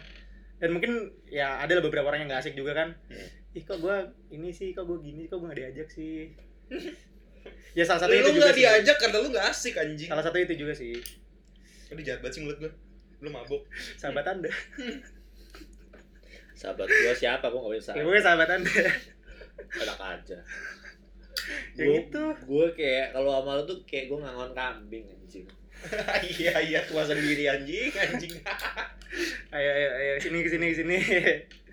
Dan 0.59 0.69
mungkin 0.71 0.91
ya 1.27 1.59
ada 1.59 1.75
lah 1.75 1.83
beberapa 1.83 2.07
orang 2.07 2.23
yang 2.23 2.29
gak 2.31 2.43
asik 2.43 2.55
juga 2.55 2.75
kan. 2.75 2.91
Hmm. 3.07 3.27
ih 3.55 3.63
kok 3.63 3.79
gue 3.79 3.97
ini 4.29 4.51
sih? 4.51 4.71
Kok 4.71 4.83
gue 4.83 4.97
gini? 4.99 5.27
Kok 5.27 5.39
gue 5.39 5.47
gak 5.47 5.59
diajak 5.63 5.87
sih? 5.87 6.27
Ya 7.73 7.83
salah 7.83 8.05
satu 8.05 8.13
itu 8.13 8.23
Lu 8.23 8.37
juga 8.37 8.47
nggak 8.47 8.55
sih. 8.55 8.63
diajak 8.63 8.97
karena 9.03 9.17
lu 9.19 9.27
nggak 9.33 9.47
asik 9.51 9.75
anjing. 9.75 10.07
salah 10.07 10.23
satu 10.23 10.37
itu 10.39 10.53
juga 10.55 10.71
sih. 10.71 10.95
Aduh 11.91 11.99
jahat 11.99 12.23
banget 12.23 12.33
sih 12.37 12.41
menurut 12.45 12.59
gue. 12.61 12.71
Lu 13.24 13.30
mabuk. 13.32 13.63
sahabat 13.96 14.27
anda 14.27 14.51
Sahabat 16.53 16.86
gua 16.86 17.13
siapa? 17.13 17.46
Gua 17.48 17.60
nggak 17.63 17.75
bisa. 17.75 17.92
ya 17.92 18.03
gue 18.03 18.20
sahabat 18.20 18.50
anda 18.51 18.72
Enak 19.74 20.00
aja. 20.00 20.38
ya 21.77 21.84
Gua- 21.84 21.96
gitu 21.98 22.24
Gue 22.46 22.68
kayak 22.74 23.12
kalau 23.12 23.32
sama 23.34 23.58
lu 23.58 23.63
tuh 23.65 23.80
kayak 23.84 24.06
gue 24.08 24.20
ngangon 24.20 24.51
kambing 24.53 25.06
anjing. 25.08 25.48
iya 26.38 26.53
iya 26.62 26.80
tua 26.82 27.03
sendiri 27.03 27.44
anjing 27.46 27.92
anjing. 27.92 28.32
ayo 29.51 29.70
ayo 29.70 29.89
ayo 29.94 30.12
sini 30.18 30.39
ke 30.39 30.50
sini 30.50 30.65
ke 30.72 30.77
sini 30.80 30.98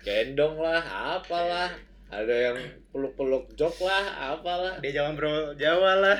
Gendong 0.01 0.57
lah, 0.57 0.81
apalah. 1.15 1.69
Ada 2.09 2.51
yang 2.51 2.57
peluk-peluk 2.91 3.53
jok 3.53 3.85
lah, 3.85 4.03
apalah. 4.33 4.81
dia 4.81 4.91
jangan 4.91 5.15
bro 5.15 5.53
Jawa 5.55 5.95
lah 5.95 6.19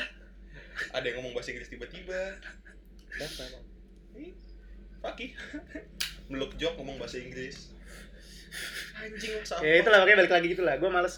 Ada 0.93 1.03
yang 1.03 1.19
ngomong 1.19 1.33
bahasa 1.35 1.51
Inggris 1.51 1.67
tiba-tiba. 1.67 2.37
Emang? 3.11 3.65
Paki. 5.01 5.33
Meluk 6.31 6.53
jok 6.55 6.77
ngomong 6.77 7.01
bahasa 7.01 7.17
Inggris. 7.17 7.73
Anjing 9.01 9.31
lah 9.33 9.45
sama. 9.47 9.63
ya 9.63 9.81
itulah 9.81 9.97
makanya 10.03 10.17
balik 10.21 10.33
lagi 10.35 10.47
gitu 10.51 10.63
lah 10.67 10.75
gue 10.75 10.89
males 10.91 11.15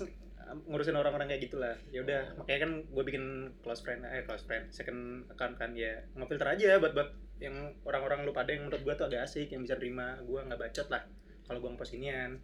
ngurusin 0.69 0.93
orang-orang 0.93 1.33
kayak 1.33 1.49
gitulah 1.49 1.73
ya 1.89 2.05
udah 2.05 2.37
makanya 2.37 2.69
kan 2.69 2.71
gue 2.85 3.03
bikin 3.09 3.25
close 3.65 3.81
friend 3.81 4.05
eh 4.05 4.21
close 4.21 4.45
friend 4.45 4.69
second 4.69 5.25
account 5.33 5.57
kan 5.57 5.73
ya 5.73 6.05
ngefilter 6.13 6.45
aja 6.45 6.77
buat 6.77 6.93
buat 6.93 7.09
yang 7.41 7.73
orang-orang 7.89 8.23
lu 8.23 8.31
pada 8.31 8.53
yang 8.53 8.69
menurut 8.69 8.85
gue 8.85 8.93
tuh 8.93 9.09
agak 9.09 9.25
asik 9.25 9.49
yang 9.49 9.65
bisa 9.65 9.75
terima 9.81 10.21
gue 10.21 10.39
nggak 10.39 10.61
bacot 10.61 10.87
lah 10.93 11.03
kalau 11.49 11.59
gue 11.59 11.69
ngepost 11.73 11.97
inian 11.97 12.39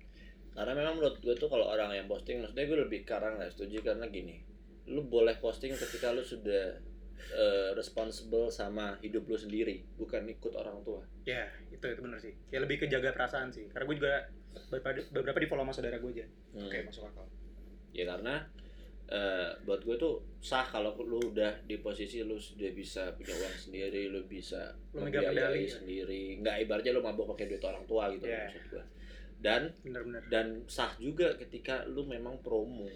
Karena 0.50 0.74
memang 0.75 1.00
menurut 1.00 1.22
gue 1.22 1.36
tuh 1.38 1.48
kalau 1.48 1.72
orang 1.72 1.93
yang 1.93 2.10
posting, 2.10 2.41
maksudnya 2.41 2.65
gue 2.67 2.79
lebih 2.84 3.08
karang 3.08 3.38
nggak 3.38 3.53
setuju 3.53 3.86
karena 3.86 4.10
gini, 4.10 4.43
lu 4.89 5.05
boleh 5.05 5.38
posting 5.38 5.72
ketika 5.72 6.12
lu 6.12 6.25
sudah 6.25 6.74
eh, 7.30 7.72
responsible 7.72 8.48
sama 8.48 8.98
hidup 9.00 9.24
lu 9.24 9.36
sendiri, 9.36 9.84
bukan 9.94 10.24
ikut 10.28 10.54
orang 10.54 10.80
tua. 10.82 11.02
ya 11.24 11.46
itu 11.70 11.84
itu 11.84 12.02
bener 12.02 12.18
sih 12.18 12.34
ya 12.50 12.58
lebih 12.58 12.80
ke 12.80 12.86
jaga 12.86 13.12
perasaan 13.12 13.48
sih 13.48 13.70
karena 13.70 13.86
gue 13.86 13.96
juga 13.98 14.14
beberapa, 14.68 14.90
beberapa 15.14 15.38
di 15.38 15.48
follow 15.48 15.62
sama 15.64 15.74
saudara 15.74 15.98
gue 15.98 16.12
aja 16.12 16.26
Hmm. 16.50 16.66
Oke, 16.66 16.82
masuk 16.82 17.06
akal. 17.06 17.30
Ya 17.92 18.06
karena 18.06 18.42
eh, 19.06 19.50
buat 19.64 19.82
gue 19.82 19.96
tuh 19.96 20.22
sah 20.40 20.64
kalau 20.64 20.94
lu 21.00 21.22
udah 21.28 21.62
di 21.64 21.78
posisi 21.78 22.22
lu 22.22 22.34
sudah 22.36 22.70
bisa 22.72 23.14
punya 23.14 23.34
uang 23.36 23.56
sendiri, 23.56 24.10
lu 24.10 24.26
bisa 24.26 24.74
Lu 24.92 25.06
membiayai 25.06 25.62
ya. 25.62 25.70
sendiri, 25.72 26.38
nggak 26.38 26.56
ibaratnya 26.64 26.92
lu 26.92 27.02
mabok 27.02 27.34
pakai 27.34 27.46
duit 27.48 27.62
orang 27.62 27.86
tua 27.86 28.10
gitu 28.10 28.26
Iya. 28.26 28.46
maksud 28.48 28.64
gue. 28.70 28.84
Dan 29.40 29.62
bener-bener 29.82 30.22
dan 30.28 30.48
sah 30.66 30.92
juga 30.98 31.34
ketika 31.36 31.86
lu 31.86 32.04
memang 32.04 32.42
promo 32.42 32.90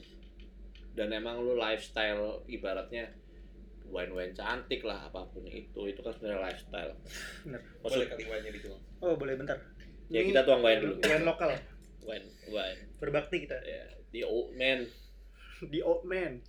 dan 0.91 1.09
emang 1.09 1.39
lu 1.39 1.53
lifestyle 1.53 2.41
ibaratnya 2.45 3.09
wine-wine 3.93 4.33
cantik 4.33 4.81
lah 4.81 5.05
apa 5.05 5.21
pun 5.29 5.45
itu 5.45 5.81
itu 5.85 6.01
kan 6.01 6.11
sebenarnya 6.17 6.49
lifestyle 6.49 6.93
Bener. 7.45 7.61
maksud 7.85 7.97
Boleh 8.01 8.07
kali 8.09 8.23
wine-nya 8.25 8.51
dituang. 8.57 8.81
oh 9.05 9.13
boleh 9.13 9.33
bentar 9.37 9.57
ya 10.09 10.19
Ini 10.25 10.33
kita 10.33 10.41
tuang 10.43 10.65
wine 10.65 10.79
dulu 10.81 10.93
wine 10.99 11.23
lokal 11.23 11.49
wine 12.03 12.27
wine 12.49 12.79
berbakti 12.97 13.45
kita 13.45 13.57
ya 13.61 13.85
the 14.09 14.25
old 14.25 14.49
man 14.57 14.89
di 15.73 15.79
old 15.79 16.01
man 16.03 16.41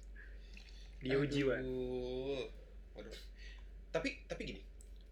di 1.05 1.13
uji. 1.13 1.45
Waduh. 1.45 3.13
Tapi 3.93 4.25
tapi 4.25 4.43
gini. 4.49 4.61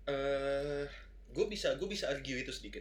Eh, 0.09 0.89
gue 1.31 1.47
bisa 1.53 1.77
gue 1.77 1.85
bisa 1.85 2.09
argue 2.09 2.41
itu 2.41 2.49
sedikit. 2.49 2.81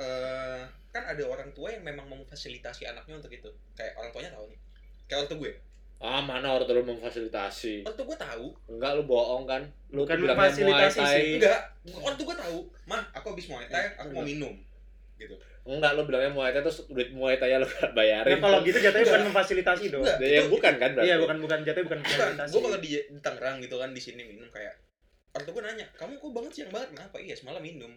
Eh, 0.00 0.62
kan 0.88 1.04
ada 1.04 1.20
orang 1.28 1.52
tua 1.52 1.68
yang 1.68 1.84
memang 1.84 2.08
memfasilitasi 2.08 2.88
anaknya 2.88 3.20
untuk 3.20 3.28
itu. 3.28 3.50
Kayak 3.76 3.92
orang 4.00 4.10
tuanya 4.16 4.32
tahu 4.32 4.48
nih. 4.48 4.58
Kayak 5.04 5.16
orang 5.20 5.28
tua 5.28 5.38
gue. 5.44 5.52
Ah 6.00 6.18
mana 6.18 6.48
orang 6.50 6.64
terlalu 6.64 6.96
memfasilitasi 6.96 7.84
Orang 7.84 7.92
tua 7.94 8.06
gue 8.06 8.18
tahu. 8.18 8.46
enggak 8.66 8.90
lu 8.94 9.04
bohong 9.04 9.44
kan 9.44 9.60
lu 9.90 10.02
Bukan 10.02 10.16
tuh 10.16 10.22
bilangnya 10.24 10.40
memfasilitasi 10.42 11.00
sih. 11.04 11.28
Enggak. 11.36 11.60
Orang 11.94 12.16
tua 12.16 12.26
gue 12.26 12.38
tahu. 12.38 12.58
Mah, 12.86 13.02
aku 13.12 13.26
habis 13.30 13.46
Muay 13.46 13.66
Thai, 13.66 13.84
aku 13.94 14.08
mau 14.10 14.24
minum. 14.24 14.54
Gitu. 15.14 15.36
enggak 15.62 15.92
lu 15.92 16.08
bilangnya 16.08 16.32
Muay 16.32 16.50
Thai 16.50 16.64
terus 16.64 16.88
duit 16.88 17.12
Muay 17.12 17.36
Thai 17.36 17.52
lu 17.54 17.68
gak 17.68 17.92
bayarin 17.92 18.32
Nah, 18.32 18.40
kalau 18.40 18.58
gitu 18.62 18.80
jatuhnya 18.80 19.06
bukan 19.06 19.24
memfasilitasi 19.28 19.84
dong. 19.88 20.00
Enggak. 20.00 20.18
ya 20.24 20.42
bukan 20.48 20.74
kan 20.74 20.90
berarti 20.90 21.06
Iya, 21.06 21.16
bukan 21.20 21.36
bukan 21.38 21.58
jatuhnya 21.60 21.86
bukan 21.86 21.98
Bukan, 22.00 22.10
memfasilitasi. 22.10 22.50
gue 22.50 22.60
kalau 22.62 22.78
di, 22.80 22.90
di 22.96 23.20
Tangerang 23.20 23.56
gitu 23.60 23.76
kan 23.76 23.90
di 23.90 24.00
sini 24.00 24.22
minum 24.24 24.48
kayak 24.48 24.72
orang 25.30 25.44
tua 25.44 25.52
gue 25.52 25.62
nanya, 25.62 25.86
kamu 25.94 26.16
kok 26.16 26.32
banget 26.32 26.52
siang 26.52 26.70
banget? 26.70 26.88
Kenapa? 26.90 27.16
Iya, 27.16 27.34
semalam 27.36 27.60
minum. 27.60 27.92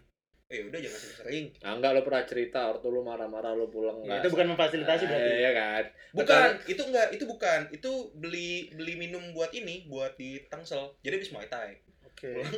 Eh 0.53 0.62
udah 0.69 0.77
jangan 0.77 1.00
sering-sering. 1.01 1.45
Ah, 1.65 1.74
enggak 1.74 1.98
lu 1.98 2.01
pernah 2.05 2.24
cerita 2.29 2.69
ortu 2.69 2.93
lu 2.93 3.01
marah-marah 3.01 3.57
lu 3.57 3.74
pulang 3.74 4.05
Ya, 4.05 4.05
enggak 4.05 4.19
itu 4.22 4.29
bukan 4.38 4.48
memfasilitasi 4.53 5.03
berarti. 5.10 5.31
Iya 5.33 5.51
kan 5.57 5.83
Bukan, 6.13 6.50
itu 6.69 6.81
enggak, 6.86 7.07
itu 7.10 7.24
bukan. 7.25 7.60
Itu 7.74 7.91
beli 8.13 8.69
beli 8.77 8.93
minum 9.01 9.33
buat 9.33 9.50
ini, 9.50 9.89
buat 9.89 10.13
di 10.13 10.45
Tangsel. 10.45 10.93
Jadi 11.01 11.13
habis 11.17 11.33
Muay 11.33 11.50
Thai. 11.50 11.81
Oke. 12.05 12.38
Pulang, 12.38 12.53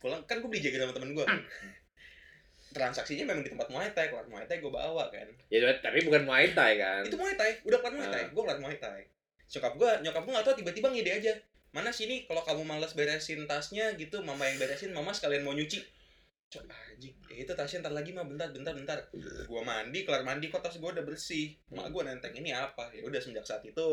pulang 0.00 0.20
kan 0.24 0.40
gue 0.40 0.48
beli 0.48 0.64
jaga 0.64 0.88
sama 0.88 0.96
temen 0.96 1.12
gue. 1.12 1.26
Transaksinya 2.74 3.28
memang 3.28 3.44
di 3.44 3.52
tempat 3.52 3.68
Muay 3.68 3.92
Thai, 3.92 4.08
kelar 4.08 4.26
Muay 4.26 4.48
Thai 4.48 4.58
gue 4.58 4.72
bawa 4.72 5.12
kan. 5.12 5.28
Ya 5.52 5.68
tapi 5.78 6.00
bukan 6.02 6.24
Muay 6.24 6.56
Thai 6.56 6.80
kan. 6.80 7.04
Itu 7.04 7.20
Muay 7.20 7.36
Thai, 7.36 7.60
udah 7.62 7.78
kelar 7.78 7.94
Muay 7.94 8.08
Thai, 8.08 8.24
Ah. 8.24 8.28
gue 8.32 8.42
kelar 8.42 8.60
Muay 8.64 8.76
Thai. 8.80 9.00
Nyokap 9.52 9.74
gue, 9.78 9.90
nyokap 10.02 10.22
gue 10.26 10.32
gak 10.34 10.46
tau 10.48 10.56
tiba-tiba 10.56 10.88
ngide 10.90 11.12
aja. 11.12 11.32
Mana 11.70 11.90
sini 11.90 12.26
kalau 12.26 12.42
kamu 12.42 12.62
males 12.66 12.94
beresin 12.94 13.46
tasnya 13.46 13.94
gitu, 13.94 14.22
mama 14.24 14.46
yang 14.46 14.58
beresin, 14.58 14.90
mama 14.90 15.14
sekalian 15.14 15.46
mau 15.46 15.54
nyuci. 15.54 15.82
Cok 16.54 16.64
anjing, 16.70 17.14
eh, 17.26 17.42
itu 17.42 17.50
tasnya 17.50 17.78
ntar 17.80 17.90
lagi 17.92 18.10
mah 18.10 18.22
bentar 18.22 18.46
bentar 18.48 18.70
bentar. 18.70 18.98
Gua 19.44 19.60
mandi, 19.60 20.02
kelar 20.02 20.22
mandi 20.22 20.46
kok 20.46 20.60
tas 20.60 20.78
gua 20.78 20.90
udah 20.90 21.02
bersih. 21.02 21.50
Mak 21.68 21.90
gua 21.90 22.06
nenteng 22.06 22.30
ini 22.32 22.50
apa? 22.50 22.90
Ya 22.90 23.02
udah 23.02 23.18
semenjak 23.18 23.42
saat 23.42 23.60
itu 23.60 23.86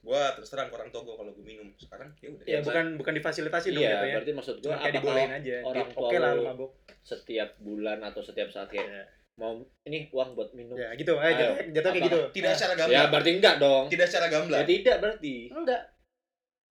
gua 0.00 0.30
terus 0.32 0.46
terang 0.46 0.70
tua 0.70 1.02
gua 1.02 1.18
kalau 1.18 1.30
gua 1.30 1.42
minum. 1.42 1.66
Sekarang 1.74 2.14
ya 2.16 2.30
udah. 2.30 2.44
Ya 2.46 2.58
bukan 2.60 2.94
bukan 2.94 3.12
difasilitasi 3.12 3.68
dong 3.72 3.82
Iya, 3.82 3.90
jatuhnya. 3.92 4.14
berarti 4.14 4.32
maksud 4.32 4.56
gua 4.60 4.70
kayak 4.72 4.86
apa 4.86 4.94
dibolehin 4.94 5.26
kalau 5.26 5.40
aja. 5.42 5.56
orang 5.64 5.88
tua 5.90 6.06
Oke 6.06 6.16
lah 6.16 6.32
lu- 6.32 6.72
setiap 7.02 7.48
bulan 7.58 7.98
atau 8.00 8.20
setiap 8.20 8.48
saat 8.48 8.68
kayak 8.68 8.86
Ya. 8.86 9.02
mau 9.36 9.52
ini 9.82 10.06
uang 10.08 10.32
buat 10.32 10.54
minum. 10.54 10.78
Ya 10.78 10.94
gitu, 10.94 11.12
eh 11.14 11.28
Ayo. 11.28 11.52
jatuh 11.52 11.74
jatuh 11.74 11.90
kayak 11.92 12.04
gitu. 12.06 12.20
Tidak 12.32 12.52
secara 12.54 12.72
Ya 12.72 12.78
gamblang. 12.78 13.08
berarti 13.10 13.30
enggak 13.34 13.54
dong. 13.58 13.84
Tidak 13.86 14.06
secara 14.06 14.26
gamblang. 14.28 14.60
Ya 14.60 14.66
tidak 14.68 14.96
berarti. 14.98 15.34
enggak. 15.50 15.80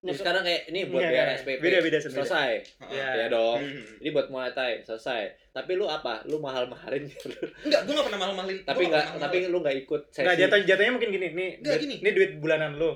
Terus 0.08 0.20
sekarang 0.20 0.42
kayak 0.42 0.62
ini 0.68 0.80
buat 0.86 0.98
Enggak, 0.98 1.12
bayar 1.12 1.26
enggak. 1.26 1.40
SPP. 1.40 1.60
Beda 1.60 1.78
beda 1.80 1.98
sebenarnya. 1.98 2.22
Selesai. 2.24 2.52
Heeh. 2.80 2.96
Ya. 2.96 3.10
Ya 3.16 3.28
dong. 3.28 3.60
Hmm. 3.60 3.84
Ini 3.98 4.10
buat 4.12 4.28
Muay 4.28 4.52
Thai 4.52 4.72
selesai. 4.82 5.22
Tapi 5.50 5.72
lu 5.74 5.86
apa? 5.86 6.14
Lu 6.24 6.38
mahal-mahalin 6.38 7.04
gitu. 7.12 7.28
Enggak, 7.62 7.82
gua 7.84 7.94
gak 7.96 8.06
pernah 8.06 8.22
mahal-mahalin. 8.22 8.58
tapi 8.62 8.82
enggak 8.86 9.06
tapi 9.18 9.38
lu 9.46 9.58
enggak 9.60 9.78
ikut 9.80 10.02
sesi. 10.10 10.22
Enggak 10.22 10.38
jatuh 10.40 10.58
jatuhnya 10.64 10.92
mungkin 10.92 11.10
gini, 11.12 11.28
nih 11.30 11.50
Enggak, 11.58 11.74
duit, 11.74 11.82
gini. 11.82 11.96
ini 12.00 12.10
duit 12.12 12.32
bulanan 12.38 12.72
lu. 12.76 12.92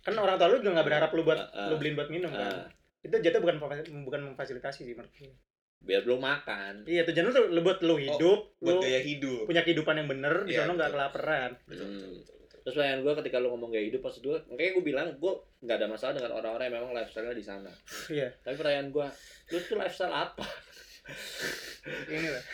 Kan 0.00 0.14
orang 0.16 0.34
tua 0.34 0.48
lu 0.48 0.58
juga 0.58 0.72
nggak 0.74 0.86
berharap 0.86 1.10
lu 1.10 1.22
buat 1.22 1.38
Ah, 1.38 1.48
ah. 1.52 1.68
lu 1.68 1.74
beliin 1.76 1.94
buat 1.94 2.08
minum 2.08 2.28
Ah, 2.28 2.38
kan. 2.38 2.54
Itu 3.00 3.18
jatuh 3.18 3.38
bukan 3.38 3.56
bukan 4.02 4.20
memfasilitasi 4.28 4.82
sih 4.82 4.92
menurut 4.92 5.10
gue. 5.12 5.34
biar 5.80 6.02
lu 6.02 6.14
makan. 6.16 6.86
Iya, 6.86 7.02
tujuan 7.02 7.26
lu 7.26 7.32
tuh 7.32 7.44
lu 7.48 7.60
buat 7.60 7.78
lu 7.80 7.98
hidup, 7.98 8.54
buat 8.56 8.70
lu 8.72 8.80
gaya 8.80 9.00
hidup. 9.00 9.46
punya 9.46 9.62
kehidupan 9.62 9.94
yang 9.96 10.06
bener, 10.06 10.42
di 10.42 10.54
Iya, 10.54 10.62
sana 10.62 10.78
nggak 10.78 10.90
kelaparan. 10.90 11.50
Betul, 11.64 11.82
Hmm. 11.82 11.90
betul, 11.90 12.10
betul, 12.14 12.22
betul. 12.22 12.41
Terus 12.62 12.74
pertanyaan 12.74 13.00
gue 13.00 13.12
ketika 13.18 13.36
lu 13.36 13.48
ngomong 13.50 13.70
gaya 13.70 13.84
hidup 13.84 14.00
maksud 14.00 14.22
gue, 14.22 14.38
makanya 14.46 14.70
gue 14.72 14.84
bilang 14.84 15.08
gue 15.14 15.32
nggak 15.60 15.76
ada 15.76 15.86
masalah 15.86 16.12
dengan 16.14 16.32
orang-orang 16.32 16.66
yang 16.66 16.76
memang 16.78 16.94
lifestyle-nya 16.94 17.34
di 17.34 17.42
sana. 17.42 17.70
Iya, 18.08 18.28
Tapi 18.38 18.54
pertanyaan 18.54 18.88
gue, 18.88 19.06
lu 19.48 19.58
tuh 19.60 19.76
lifestyle 19.76 20.14
apa? 20.14 20.46
ini 22.08 22.28
lah. 22.28 22.44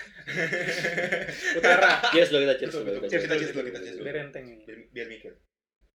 Utara. 1.55 1.91
Cheers 2.09 2.31
dulu 2.31 2.41
kita 2.43 2.55
cheers 2.57 2.73
dulu. 2.73 2.85
betul. 2.87 3.01
kita 3.01 3.09
Cheers, 3.11 3.25
dulu, 3.53 3.63
kita 3.65 3.79
cheers 3.79 3.97
dulu. 3.97 4.05
Biar 4.05 4.17
enteng. 4.19 4.47
Biar, 4.65 4.79
biar 4.89 5.07
mikir. 5.07 5.33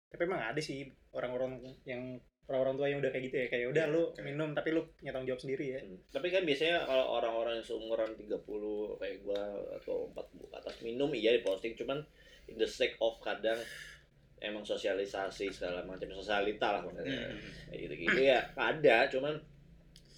Tapi 0.07 0.21
emang 0.23 0.41
ada 0.43 0.61
sih 0.61 0.85
orang-orang 1.09 1.57
yang 1.83 2.01
orang-orang 2.43 2.75
tua 2.75 2.87
yang 2.87 2.99
udah 2.99 3.09
kayak 3.09 3.23
gitu 3.25 3.35
ya 3.39 3.47
kayak 3.47 3.65
udah 3.71 3.85
Iya, 3.87 3.93
lu 3.95 4.01
kayak- 4.11 4.25
minum 4.27 4.49
tapi 4.51 4.69
lu 4.69 4.81
punya 4.93 5.09
tanggung 5.09 5.29
jawab 5.31 5.41
sendiri 5.41 5.65
ya. 5.65 5.79
Hmm. 5.81 5.97
Tapi 6.11 6.27
kan 6.29 6.43
biasanya 6.43 6.85
kalau 6.85 7.05
orang-orang 7.17 7.53
yang 7.57 7.65
seumuran 7.65 8.11
30 8.13 8.37
kayak 8.99 9.17
gua 9.23 9.41
atau 9.73 10.11
40 10.11 10.45
ke 10.45 10.55
atas 10.55 10.75
minum 10.83 11.09
iya 11.09 11.31
di 11.31 11.41
posting 11.41 11.73
cuman 11.73 12.03
in 12.45 12.59
the 12.59 12.67
sake 12.67 12.93
of 12.99 13.17
kadang 13.17 13.57
emang 14.43 14.61
sosialisasi 14.61 15.47
segala 15.49 15.81
macam 15.81 16.11
sosialita 16.11 16.75
lah 16.75 16.81
maksudnya. 16.83 17.31
Hmm. 17.31 17.39
Kayak 17.67 17.79
gitu-gitu 17.81 18.19
ya 18.21 18.39
ada 18.53 18.97
cuman 19.07 19.33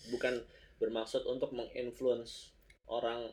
bukan 0.09 0.33
bermaksud 0.75 1.23
untuk 1.23 1.53
menginfluence 1.53 2.51
orang 2.85 3.29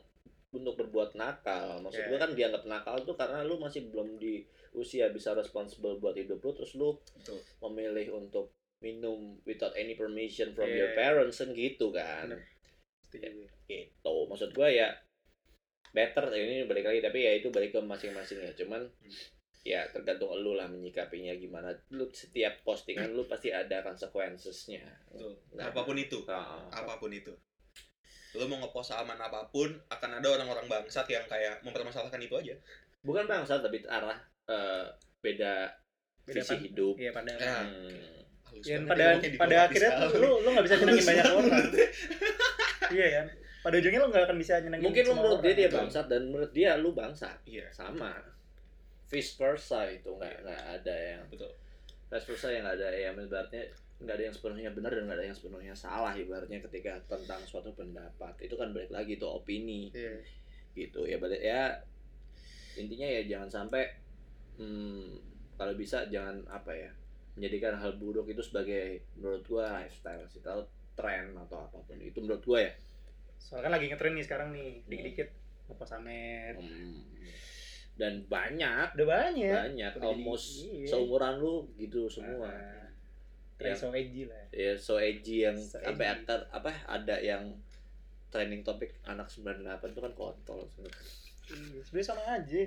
untuk 0.49 0.77
berbuat 0.77 1.17
nakal. 1.17 1.81
Maksud 1.81 1.97
Ya. 1.99 2.09
gua 2.09 2.19
kan 2.21 2.31
dianggap 2.31 2.63
nakal 2.63 3.01
tuh 3.01 3.17
karena 3.17 3.41
lu 3.41 3.57
masih 3.57 3.89
belum 3.89 4.21
di 4.21 4.45
usia 4.73 5.09
bisa 5.09 5.33
responsible 5.33 5.97
buat 5.97 6.13
hidup 6.13 6.37
lu 6.39 6.53
terus 6.53 6.73
lu 6.73 6.97
Betul. 7.13 7.41
memilih 7.61 8.13
untuk 8.15 8.53
minum 8.81 9.37
without 9.45 9.73
any 9.73 9.93
permission 9.93 10.51
from 10.51 10.65
Iya. 10.67 10.77
your 10.77 10.91
parents 10.93 11.37
kan 11.37 11.53
gitu 11.53 11.89
kan 11.89 12.29
Bener. 12.29 12.41
Setuju 13.05 13.29
gue. 13.29 13.49
gitu 13.69 14.15
maksud 14.27 14.49
gue 14.51 14.69
ya 14.73 14.89
better 15.93 16.25
ini 16.33 16.65
balik 16.65 16.89
lagi 16.89 16.99
tapi 16.99 17.21
ya 17.21 17.37
itu 17.37 17.47
balik 17.47 17.69
ke 17.69 17.79
masing-masing 17.79 18.41
ya 18.41 18.51
cuman 18.57 18.81
ya 19.63 19.87
tergantung 19.87 20.35
lu 20.35 20.53
lah 20.53 20.67
menyikapinya 20.67 21.31
gimana 21.33 21.71
lu 21.89 22.03
setiap 22.09 22.51
postingan 22.61 23.09
lu 23.09 23.23
pasti 23.23 23.47
ada 23.47 23.79
consequences-nya 23.79 24.83
Betul. 25.07 25.39
Nggak 25.51 25.67
apa 25.69 25.81
pun 25.81 25.95
itu 25.95 26.19
Ah. 26.27 26.67
apa 26.69 26.99
pun 26.99 27.09
itu 27.09 27.31
lo 28.33 28.43
mau 28.45 28.59
ngepost 28.59 28.91
aman 28.91 29.15
apa 29.15 29.47
pun 29.47 29.71
akan 29.87 30.09
ada 30.13 30.27
orang-orang 30.27 30.65
bangsat 30.67 31.07
yang 31.07 31.23
kayak 31.25 31.61
mempermasalahkan 31.61 32.19
itu 32.19 32.33
aja 32.33 32.55
bukan 32.99 33.23
bangsa 33.23 33.57
tapi 33.57 33.79
arah 33.85 34.17
eh, 34.45 34.83
beda, 35.19 35.71
Beda 36.23 36.35
visi 36.35 36.49
pan- 36.49 36.61
hidup 36.61 36.95
Iya 36.97 37.11
pada 37.11 37.31
Ya. 37.33 37.57
Hmm. 37.61 38.11
Ya, 38.59 38.77
pada 38.83 39.05
pada 39.17 39.55
akhirnya 39.65 39.91
lu 40.13 40.29
lu 40.39 40.49
nggak 40.49 40.61
bisa 40.61 40.75
nyenengin 40.77 41.05
banyak 41.05 41.25
orang. 41.27 41.63
iya 42.91 43.07
kan? 43.11 43.25
Pada 43.61 43.75
ujungnya 43.75 43.99
lu 43.99 44.07
nggak 44.07 44.23
akan 44.27 44.37
bisa 44.37 44.53
nyenengin 44.59 44.85
mungkin 44.85 45.03
lu 45.03 45.13
menurut 45.15 45.39
dia 45.39 45.45
orang. 45.45 45.55
dia 45.55 45.67
Betul. 45.67 45.79
bangsat 45.79 46.05
dan 46.05 46.21
menurut 46.27 46.51
dia 46.51 46.71
lu 46.75 46.89
bangsat 46.91 47.37
iya 47.43 47.65
sama 47.69 48.13
vice 49.13 49.37
versa 49.37 49.85
itu 49.93 50.09
nggak 50.09 50.41
nggak 50.41 50.61
ada 50.81 50.95
yang 50.97 51.21
betul 51.29 51.53
vice 52.09 52.25
versa 52.25 52.49
yang 52.49 52.65
nggak 52.65 52.77
ada 52.81 52.89
yang 52.97 53.13
ibaratnya 53.13 53.63
nggak 54.01 54.15
ada 54.17 54.23
yang 54.25 54.35
sepenuhnya 54.35 54.69
benar 54.73 54.91
dan 54.91 55.03
nggak 55.05 55.17
ada 55.21 55.27
yang 55.29 55.37
sepenuhnya 55.37 55.73
salah 55.77 56.11
ibaratnya 56.17 56.59
ketika 56.65 56.97
tentang 57.05 57.39
suatu 57.45 57.69
pendapat 57.77 58.33
itu 58.41 58.57
kan 58.57 58.73
balik 58.73 58.89
lagi 58.89 59.15
itu 59.15 59.27
opini 59.29 59.93
Iya. 59.93 60.17
gitu 60.73 61.05
ya 61.05 61.21
balik 61.21 61.39
ya 61.39 61.77
intinya 62.73 63.05
ya 63.05 63.21
jangan 63.29 63.49
sampai 63.53 63.85
hmm, 64.57 65.21
kalau 65.53 65.77
bisa 65.77 66.09
jangan 66.09 66.41
apa 66.49 66.73
ya 66.73 66.89
menjadikan 67.37 67.77
hal 67.77 68.01
buruk 68.01 68.25
itu 68.25 68.41
sebagai 68.41 69.05
menurut 69.17 69.45
gua 69.45 69.85
lifestyle 69.85 70.25
sih 70.25 70.41
atau 70.41 70.65
tren 70.97 71.37
atau 71.37 71.61
apa 71.61 71.77
pun 71.85 71.97
itu 72.01 72.17
menurut 72.17 72.41
gua 72.41 72.59
ya 72.65 72.73
Soalnya 73.43 73.67
kan 73.67 73.73
lagi 73.75 73.85
ngetren 73.91 74.15
nih 74.15 74.23
sekarang 74.23 74.49
nih, 74.55 74.71
dikit-dikit 74.87 75.29
ngepost 75.67 75.99
amer. 75.99 76.55
Hmm. 76.55 77.03
Dan 78.03 78.19
banyak 78.25 78.87
Udah 78.93 79.07
banyak. 79.07 79.53
banyak 79.53 79.91
Udah 79.93 80.01
jadi- 80.01 80.11
almost 80.11 80.47
iya. 80.61 80.83
seumuran 80.85 81.39
lu 81.39 81.55
gitu 81.73 82.05
semua 82.05 82.43
Ah, 82.45 82.91
Tren 83.55 83.71
Yang- 83.71 83.79
so 83.79 83.87
edgy 83.89 84.23
lah. 84.25 84.43
ya 84.51 84.71
so 84.75 84.93
edgy 84.97 85.37
yang 85.41 85.55
So 85.55 85.79
sampai 85.79 86.05
edgy. 86.11 86.35
apa 86.51 86.71
ada 86.83 87.15
yang 87.17 87.55
trending 88.27 88.59
topik 88.61 88.99
anak 89.03 89.29
98 89.29 89.63
itu 89.87 90.01
kan 90.01 90.11
kontol 90.11 90.67
sebenarnya. 90.67 91.05
Iya, 91.45 91.79
Sebenarnya 91.81 92.07
sama 92.07 92.23
aja. 92.33 92.61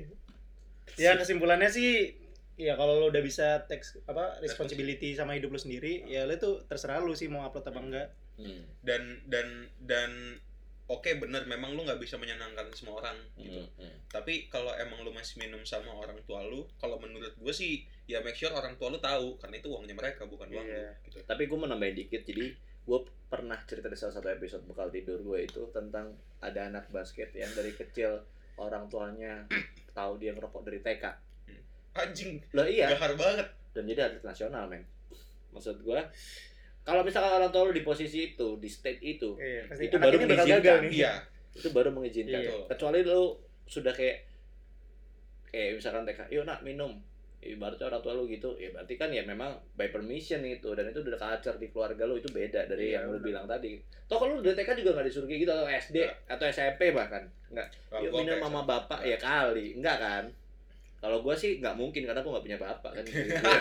Ya 0.97 1.11
kesimpulannya 1.15 1.67
sih 1.69 2.15
ya 2.57 2.73
kalau 2.73 2.97
lo 2.97 3.07
udah 3.07 3.21
bisa 3.21 3.61
teks 3.63 4.01
apa 4.05 4.41
responsibility 4.41 5.13
sama 5.13 5.35
hidup 5.35 5.51
lo 5.51 5.59
sendiri 5.59 6.07
ya 6.07 6.25
lo 6.25 6.33
tuh 6.37 6.65
terserah 6.65 6.99
lu 6.99 7.13
sih 7.13 7.27
mau 7.27 7.45
upload 7.45 7.67
apa 7.67 7.81
enggak 7.83 8.09
Hmm. 8.37 8.65
dan 8.81 9.01
dan 9.25 9.49
dan 9.83 10.39
oke 10.87 11.11
bener 11.19 11.43
memang 11.45 11.75
lu 11.75 11.83
nggak 11.83 11.99
bisa 11.99 12.15
menyenangkan 12.15 12.71
semua 12.71 13.03
orang 13.03 13.19
gitu 13.37 13.59
Hmm. 13.59 13.69
Hmm. 13.83 13.97
tapi 14.07 14.47
kalau 14.47 14.71
emang 14.77 15.03
lu 15.03 15.11
masih 15.11 15.39
minum 15.39 15.59
sama 15.63 15.91
orang 15.91 16.15
tua 16.25 16.47
lu 16.47 16.63
kalau 16.79 16.97
menurut 16.97 17.35
gue 17.35 17.51
sih 17.51 17.83
ya 18.07 18.23
make 18.23 18.39
sure 18.39 18.55
orang 18.55 18.79
tua 18.79 18.89
lu 18.89 18.99
tahu 18.99 19.35
karena 19.37 19.59
itu 19.59 19.67
uangnya 19.67 19.95
mereka 19.95 20.23
bukan 20.25 20.47
uang 20.47 20.63
lu 20.63 20.83
gitu 21.05 21.19
Tapi 21.27 21.43
gue 21.45 21.59
mau 21.59 21.67
nambahin 21.67 21.97
dikit, 21.97 22.23
jadi 22.23 22.55
gue 22.87 22.99
pernah 23.27 23.59
cerita 23.67 23.91
di 23.91 23.99
salah 23.99 24.15
satu 24.15 24.31
episode 24.31 24.63
bekal 24.63 24.87
tidur 24.89 25.19
gue 25.19 25.43
itu 25.43 25.67
tentang 25.75 26.15
ada 26.39 26.71
anak 26.71 26.87
basket 26.89 27.35
yang 27.35 27.51
dari 27.51 27.75
kecil 27.75 28.23
orang 28.55 28.87
tuanya 28.87 29.43
tahu 29.91 30.23
dia 30.23 30.31
ngerokok 30.31 30.63
dari 30.63 30.79
TK. 30.79 31.05
anjing 31.93 32.39
Loh 32.55 32.63
iya, 32.63 32.93
gahar 32.95 33.19
banget 33.19 33.49
dan 33.75 33.85
jadi 33.85 34.01
atlet 34.07 34.23
nasional 34.23 34.71
men. 34.71 34.87
Maksud 35.51 35.83
gue, 35.83 36.01
kalau 36.87 37.03
misalkan 37.03 37.35
orang 37.35 37.51
tua 37.51 37.67
lu 37.67 37.75
di 37.75 37.83
posisi 37.83 38.31
itu, 38.31 38.57
di 38.57 38.71
state 38.71 39.03
itu, 39.03 39.35
iya 39.37 39.67
Itu 39.77 39.99
baru 39.99 40.17
mengizinkan, 40.17 40.63
gagal 40.63 40.77
nih 40.87 40.91
iya 40.97 41.13
itu 41.51 41.69
baru 41.71 41.91
mengizinkan. 41.91 42.39
Iya. 42.39 42.55
Kecuali 42.69 43.03
lu 43.03 43.35
sudah 43.65 43.91
kayak 43.91 44.23
kayak 45.49 45.71
misalkan 45.75 46.05
TK, 46.05 46.21
yuk 46.31 46.45
nak 46.45 46.63
minum. 46.63 46.95
Ibaratnya 47.37 47.87
orang 47.87 48.03
tua 48.03 48.13
lu 48.13 48.27
gitu, 48.27 48.55
ya 48.55 48.71
berarti 48.71 48.95
kan 48.95 49.07
ya 49.09 49.23
memang 49.23 49.55
by 49.73 49.87
permission 49.89 50.43
itu 50.43 50.67
dan 50.73 50.89
itu 50.89 50.99
udah 50.99 51.15
culture 51.17 51.55
di 51.55 51.69
keluarga 51.69 52.03
lu 52.03 52.17
itu 52.17 52.27
beda 52.29 52.67
dari 52.67 52.91
Iya, 52.91 52.99
yang 52.99 53.09
lu 53.09 53.19
benar. 53.19 53.27
bilang 53.27 53.47
tadi. 53.47 53.79
Toh 54.05 54.19
kalau 54.19 54.39
lu 54.39 54.43
dari 54.43 54.57
TK 54.57 54.71
juga 54.77 54.99
nggak 54.99 55.07
disuruh 55.07 55.27
kayak 55.27 55.41
gitu 55.43 55.53
atau 55.53 55.67
SD 55.69 55.97
Nggak. 56.01 56.15
atau 56.27 56.45
SMP 56.49 56.81
bahkan 56.91 57.23
nggak. 57.49 57.69
Yuk 58.03 58.11
minum 58.13 58.39
sama- 58.41 58.67
bapak 58.67 59.01
ya 59.01 59.15
kali, 59.17 59.75
enggak 59.75 59.97
kan? 59.97 60.25
Kalau 60.97 61.21
gua 61.21 61.37
sih 61.37 61.61
nggak 61.61 61.77
mungkin 61.77 62.03
karena 62.09 62.21
gua 62.25 62.39
nggak 62.39 62.47
punya 62.47 62.59
bapak 62.59 62.91
kan. 62.97 63.05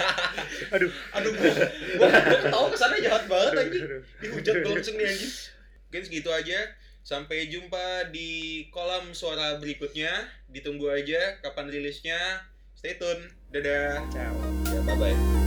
aduh. 0.75 0.91
Aduh 1.19 1.31
gua 1.35 1.51
gua, 1.51 1.67
gua 1.99 2.07
ketawa 2.47 2.67
ke 2.71 2.77
sana 2.79 2.95
jahat 2.97 3.23
banget 3.27 3.51
aduh, 3.51 3.63
anjing. 3.67 3.83
dihujat 4.23 4.55
gue 4.63 4.71
langsung 4.71 4.95
nih 4.97 5.07
anjing. 5.11 5.33
Mungkin 5.91 6.01
segitu 6.03 6.29
aja. 6.31 6.59
Sampai 7.05 7.53
jumpa 7.53 8.09
di 8.09 8.65
kolam 8.73 9.13
suara 9.13 9.61
berikutnya. 9.61 10.09
Ditunggu 10.49 10.89
aja 10.89 11.37
kapan 11.45 11.69
rilisnya. 11.69 12.17
Stay 12.73 12.97
tune. 12.97 13.29
Dadah. 13.53 14.01
Ciao. 14.09 14.35
Ya 14.73 14.81
bye 14.81 14.97
bye. 14.97 15.44